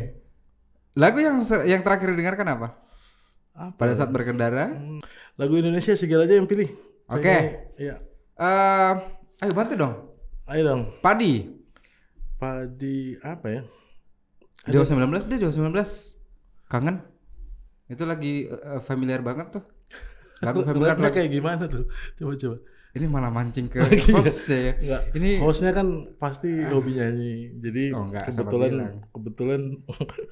Lagu 0.94 1.18
yang 1.18 1.42
yang 1.66 1.82
terakhir 1.82 2.14
dengarkan 2.14 2.48
apa? 2.54 2.68
apa? 3.58 3.76
Pada 3.76 3.94
saat 3.98 4.14
berkendara? 4.14 4.72
Hmm, 4.72 5.02
lagu 5.42 5.58
Indonesia 5.58 5.98
Sigel 5.98 6.22
aja 6.22 6.38
yang 6.38 6.46
pilih. 6.46 6.70
Oke. 7.10 7.26
Okay. 7.26 7.42
Iya. 7.82 7.96
Uh, 8.38 8.94
ayo 9.42 9.52
bantu 9.58 9.74
dong. 9.74 9.94
Ayo 10.48 10.62
dong. 10.64 10.82
Padi. 11.02 11.50
Padi 12.38 13.18
apa 13.26 13.48
ya? 13.52 13.62
Dewa 14.70 14.86
19 14.86 15.12
deh, 15.34 15.38
Dewa 15.42 15.52
19. 15.52 15.76
Kangen. 16.70 17.02
Itu 17.90 18.06
lagi 18.06 18.46
uh, 18.48 18.80
familiar 18.86 19.26
banget 19.26 19.60
tuh. 19.60 19.66
Familiar 20.40 20.96
lagu... 20.96 21.16
kayak 21.16 21.30
gimana 21.32 21.64
tuh? 21.68 21.86
Coba 22.16 22.34
coba. 22.40 22.58
Ini 22.90 23.06
malah 23.06 23.30
mancing 23.30 23.70
ke 23.70 23.86
host 24.18 24.50
ya. 24.50 24.74
Enggak. 24.82 25.02
Ini 25.14 25.30
hostnya 25.46 25.72
kan 25.78 26.10
pasti 26.18 26.50
hobi 26.66 26.98
nyanyi. 26.98 27.34
Jadi 27.62 27.84
oh, 27.94 28.10
enggak, 28.10 28.34
kebetulan 28.34 28.74
kebetulan 29.14 29.62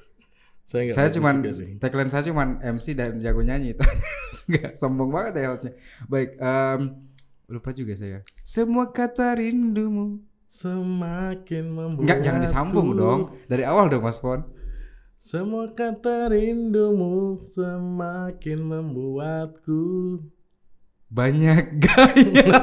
saya 0.68 0.80
enggak 0.82 0.96
Saya 0.98 1.08
cuman 1.14 1.34
tagline 1.78 2.10
saya 2.10 2.24
cuman 2.26 2.48
MC 2.58 2.86
dan 2.98 3.22
jago 3.22 3.40
nyanyi 3.46 3.72
itu. 3.78 3.84
enggak 4.50 4.74
sombong 4.74 5.14
banget 5.14 5.44
ya 5.44 5.54
hostnya. 5.54 5.72
Baik, 6.10 6.34
um, 6.42 6.80
lupa 7.46 7.70
juga 7.70 7.94
saya. 7.94 8.26
Semua 8.42 8.90
kata 8.90 9.38
rindumu 9.38 10.18
semakin 10.50 11.64
membuat 11.68 12.02
Enggak, 12.02 12.18
jangan 12.26 12.40
disambung 12.42 12.88
dong. 12.98 13.20
Dari 13.46 13.62
awal 13.62 13.86
dong 13.86 14.02
Mas 14.02 14.18
Pon. 14.18 14.42
Semua 15.18 15.66
kata 15.74 16.30
rindumu 16.30 17.34
semakin 17.50 18.58
membuatku 18.62 19.82
banyak 21.10 21.74
gaya. 21.82 22.46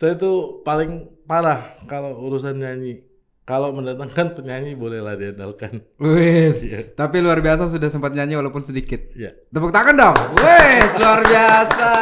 Saya 0.00 0.16
tuh 0.16 0.64
paling 0.64 1.12
parah 1.28 1.76
kalau 1.84 2.24
urusan 2.24 2.56
nyanyi. 2.56 3.04
Kalau 3.44 3.76
mendatangkan 3.76 4.32
penyanyi 4.32 4.80
bolehlah 4.80 5.12
diandalkan. 5.12 5.84
Wes, 6.00 6.64
yeah. 6.64 6.88
tapi 6.96 7.20
luar 7.20 7.44
biasa 7.44 7.68
sudah 7.68 7.92
sempat 7.92 8.16
nyanyi 8.16 8.40
walaupun 8.40 8.64
sedikit. 8.64 9.12
Yeah. 9.12 9.36
Tepuk 9.52 9.76
tangan 9.76 9.92
dong. 9.92 10.16
Wes, 10.40 10.88
luar 10.96 11.20
biasa. 11.20 11.92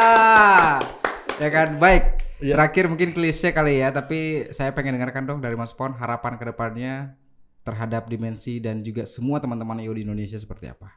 Ya 1.43 1.49
kan, 1.51 1.75
baik. 1.75 2.23
Yeah. 2.39 2.55
Terakhir 2.55 2.87
mungkin 2.87 3.11
klise 3.11 3.51
kali 3.51 3.83
ya, 3.83 3.91
tapi 3.91 4.47
saya 4.55 4.71
pengen 4.71 4.95
dengarkan 4.95 5.27
dong 5.27 5.43
dari 5.43 5.59
Mas 5.59 5.75
Pon 5.75 5.91
harapan 5.99 6.39
ke 6.39 6.47
depannya 6.47 7.26
terhadap 7.67 8.07
dimensi 8.07 8.63
dan 8.63 8.79
juga 8.79 9.03
semua 9.03 9.43
teman-teman 9.43 9.83
IO 9.83 9.91
di 9.91 10.07
Indonesia 10.07 10.39
seperti 10.39 10.71
apa? 10.71 10.95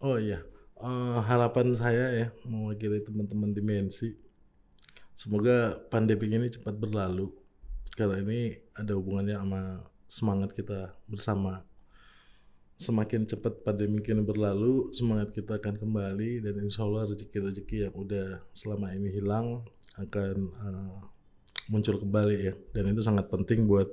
Oh 0.00 0.16
iya, 0.16 0.40
uh, 0.80 1.20
harapan 1.20 1.76
saya 1.76 2.06
ya 2.16 2.26
mewakili 2.48 3.04
teman-teman 3.04 3.52
dimensi, 3.52 4.16
semoga 5.12 5.76
pandemi 5.92 6.32
ini 6.32 6.48
cepat 6.48 6.80
berlalu 6.80 7.28
karena 7.92 8.24
ini 8.24 8.56
ada 8.72 8.96
hubungannya 8.96 9.36
sama 9.36 9.62
semangat 10.08 10.50
kita 10.56 10.96
bersama. 11.04 11.60
Semakin 12.80 13.28
cepat 13.28 13.62
pandemi 13.62 14.00
ini 14.00 14.24
berlalu, 14.24 14.90
semangat 14.90 15.30
kita 15.36 15.60
akan 15.60 15.76
kembali 15.76 16.42
dan 16.42 16.56
insya 16.66 16.82
Allah 16.82 17.06
rezeki-rezeki 17.14 17.86
yang 17.86 17.94
udah 17.94 18.42
selama 18.50 18.90
ini 18.96 19.12
hilang 19.12 19.62
akan 20.00 20.36
uh, 20.56 20.98
muncul 21.70 22.00
kembali 22.00 22.36
ya. 22.42 22.52
Dan 22.74 22.90
itu 22.90 23.04
sangat 23.04 23.30
penting 23.30 23.70
buat 23.70 23.86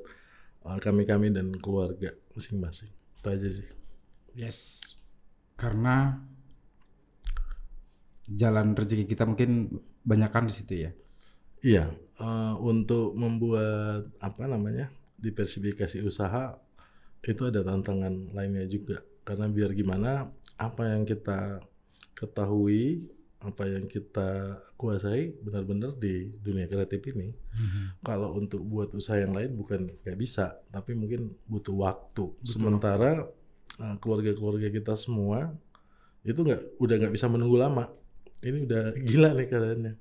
kami-kami 0.63 1.31
dan 1.33 1.51
keluarga 1.57 2.13
masing-masing. 2.35 2.91
Itu 3.19 3.27
aja 3.31 3.47
sih. 3.49 3.67
Yes. 4.35 4.57
Karena 5.59 6.19
jalan 8.29 8.77
rezeki 8.77 9.09
kita 9.09 9.25
mungkin 9.25 9.81
banyakkan 10.05 10.47
di 10.47 10.53
situ 10.53 10.73
ya. 10.87 10.91
Iya, 11.59 11.85
uh, 12.23 12.55
untuk 12.63 13.17
membuat 13.19 14.07
apa 14.23 14.47
namanya 14.47 14.87
diversifikasi 15.19 15.99
usaha 16.07 16.55
itu 17.19 17.51
ada 17.51 17.67
tantangan 17.67 18.31
lainnya 18.31 18.63
juga 18.63 19.03
karena 19.27 19.51
biar 19.51 19.75
gimana 19.75 20.31
apa 20.55 20.95
yang 20.95 21.03
kita 21.03 21.59
ketahui 22.15 23.03
apa 23.39 23.63
yang 23.71 23.87
kita 23.87 24.59
kuasai 24.75 25.31
benar-benar 25.39 25.95
di 25.95 26.27
dunia 26.43 26.67
kreatif 26.67 26.99
ini. 27.15 27.31
Mm-hmm. 27.31 27.85
Kalau 28.03 28.35
untuk 28.35 28.59
buat 28.67 28.91
usaha 28.91 29.15
yang 29.15 29.31
lain 29.31 29.55
bukan 29.55 29.87
nggak 30.03 30.17
bisa, 30.19 30.59
tapi 30.67 30.91
mungkin 30.91 31.31
butuh 31.47 31.71
waktu. 31.71 32.35
Betul. 32.35 32.43
Sementara 32.43 33.23
uh, 33.79 33.95
keluarga-keluarga 34.03 34.67
kita 34.67 34.93
semua 34.99 35.55
itu 36.27 36.35
nggak 36.35 36.83
udah 36.83 36.95
nggak 36.99 37.13
bisa 37.15 37.31
menunggu 37.31 37.55
lama. 37.55 37.87
Ini 38.43 38.67
udah 38.67 38.83
gila 39.07 39.29
nih 39.35 39.47
keadaannya. 39.47 39.93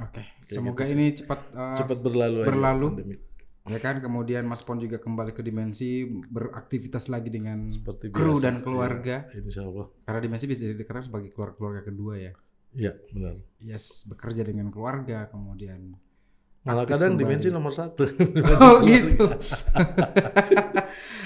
Oke, 0.00 0.24
okay. 0.24 0.26
semoga 0.48 0.84
gitu 0.84 0.92
ini 0.96 1.06
cepat 1.16 1.40
uh, 1.56 1.76
cepat 1.76 1.98
berlalu. 2.00 2.44
Berlalu. 2.44 2.86
Aja, 3.00 3.76
ya 3.76 3.80
kan 3.80 4.00
kemudian 4.00 4.48
Mas 4.48 4.64
Pon 4.64 4.80
juga 4.80 4.96
kembali 4.96 5.36
ke 5.36 5.44
dimensi 5.44 6.08
beraktivitas 6.08 7.12
lagi 7.12 7.28
dengan 7.28 7.68
Seperti 7.68 8.08
kru 8.08 8.36
biasa, 8.36 8.44
dan 8.44 8.54
keluarga. 8.64 9.28
Ya, 9.32 9.40
insya 9.44 9.64
Allah. 9.64 9.92
Karena 10.08 10.20
dimensi 10.24 10.44
bisa 10.48 10.68
dikatakan 10.68 11.08
sebagai 11.08 11.32
keluarga 11.32 11.56
keluarga 11.56 11.82
kedua 11.88 12.16
ya. 12.16 12.32
Iya 12.74 12.92
benar. 13.10 13.34
Yes, 13.58 14.06
bekerja 14.06 14.46
dengan 14.46 14.70
keluarga, 14.70 15.26
kemudian 15.28 15.98
malah 16.60 16.84
kadang 16.84 17.16
kembali. 17.16 17.24
dimensi 17.24 17.48
nomor 17.48 17.72
satu. 17.72 18.04
oh 18.64 18.84
gitu. 18.84 19.24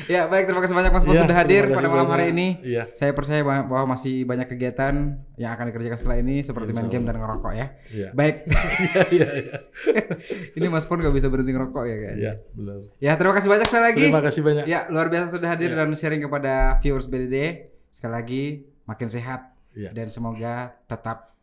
ya 0.07 0.31
baik 0.31 0.47
terima 0.47 0.63
kasih 0.63 0.79
banyak 0.79 0.93
Mas 0.95 1.03
Pos 1.03 1.19
ya, 1.19 1.27
sudah 1.27 1.37
hadir 1.43 1.75
pada 1.75 1.91
malam 1.91 2.07
hari 2.07 2.31
ini. 2.31 2.63
Ya. 2.63 2.87
Saya 2.95 3.11
percaya 3.19 3.43
bahwa 3.43 3.99
masih 3.99 4.23
banyak 4.23 4.47
kegiatan 4.47 5.19
yang 5.35 5.51
akan 5.59 5.75
dikerjakan 5.75 5.99
setelah 5.99 6.23
ini 6.23 6.47
seperti 6.47 6.71
main 6.71 6.87
game 6.87 7.03
dan 7.03 7.19
ngerokok 7.19 7.51
ya. 7.51 7.67
ya. 7.91 8.09
Baik. 8.15 8.37
Iya 8.95 9.03
iya 9.11 9.29
iya. 9.43 9.57
ini 10.59 10.67
Mas 10.71 10.87
Pon 10.87 11.03
gak 11.03 11.11
bisa 11.11 11.27
berhenti 11.27 11.51
ngerokok 11.51 11.83
ya 11.83 11.97
kan? 11.99 12.15
Iya 12.15 12.33
benar. 12.55 12.79
Ya 13.03 13.13
terima 13.19 13.35
kasih 13.35 13.49
banyak 13.51 13.67
sekali 13.67 13.85
lagi. 13.91 14.07
Terima 14.07 14.23
kasih 14.23 14.41
banyak. 14.47 14.65
Ya 14.71 14.81
luar 14.87 15.11
biasa 15.11 15.35
sudah 15.35 15.51
hadir 15.51 15.75
ya. 15.75 15.83
dan 15.83 15.91
sharing 15.99 16.23
kepada 16.23 16.79
viewers 16.79 17.11
BDD. 17.11 17.67
Sekali 17.91 18.13
lagi 18.15 18.45
makin 18.87 19.11
sehat 19.11 19.51
ya. 19.75 19.91
dan 19.91 20.07
semoga 20.15 20.79
tetap 20.87 21.34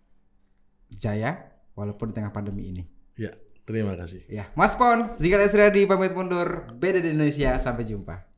jaya 0.95 1.51
walaupun 1.75 2.11
di 2.11 2.13
tengah 2.19 2.31
pandemi 2.31 2.71
ini. 2.71 2.83
Ya, 3.19 3.35
terima 3.67 3.95
kasih. 3.99 4.23
Ya, 4.31 4.47
Mas 4.55 4.75
Pon, 4.79 5.15
Zikal 5.19 5.43
Esriadi 5.43 5.83
pamit 5.87 6.15
mundur. 6.15 6.71
Beda 6.75 6.99
di 6.99 7.11
Indonesia, 7.11 7.55
sampai 7.59 7.83
jumpa. 7.83 8.30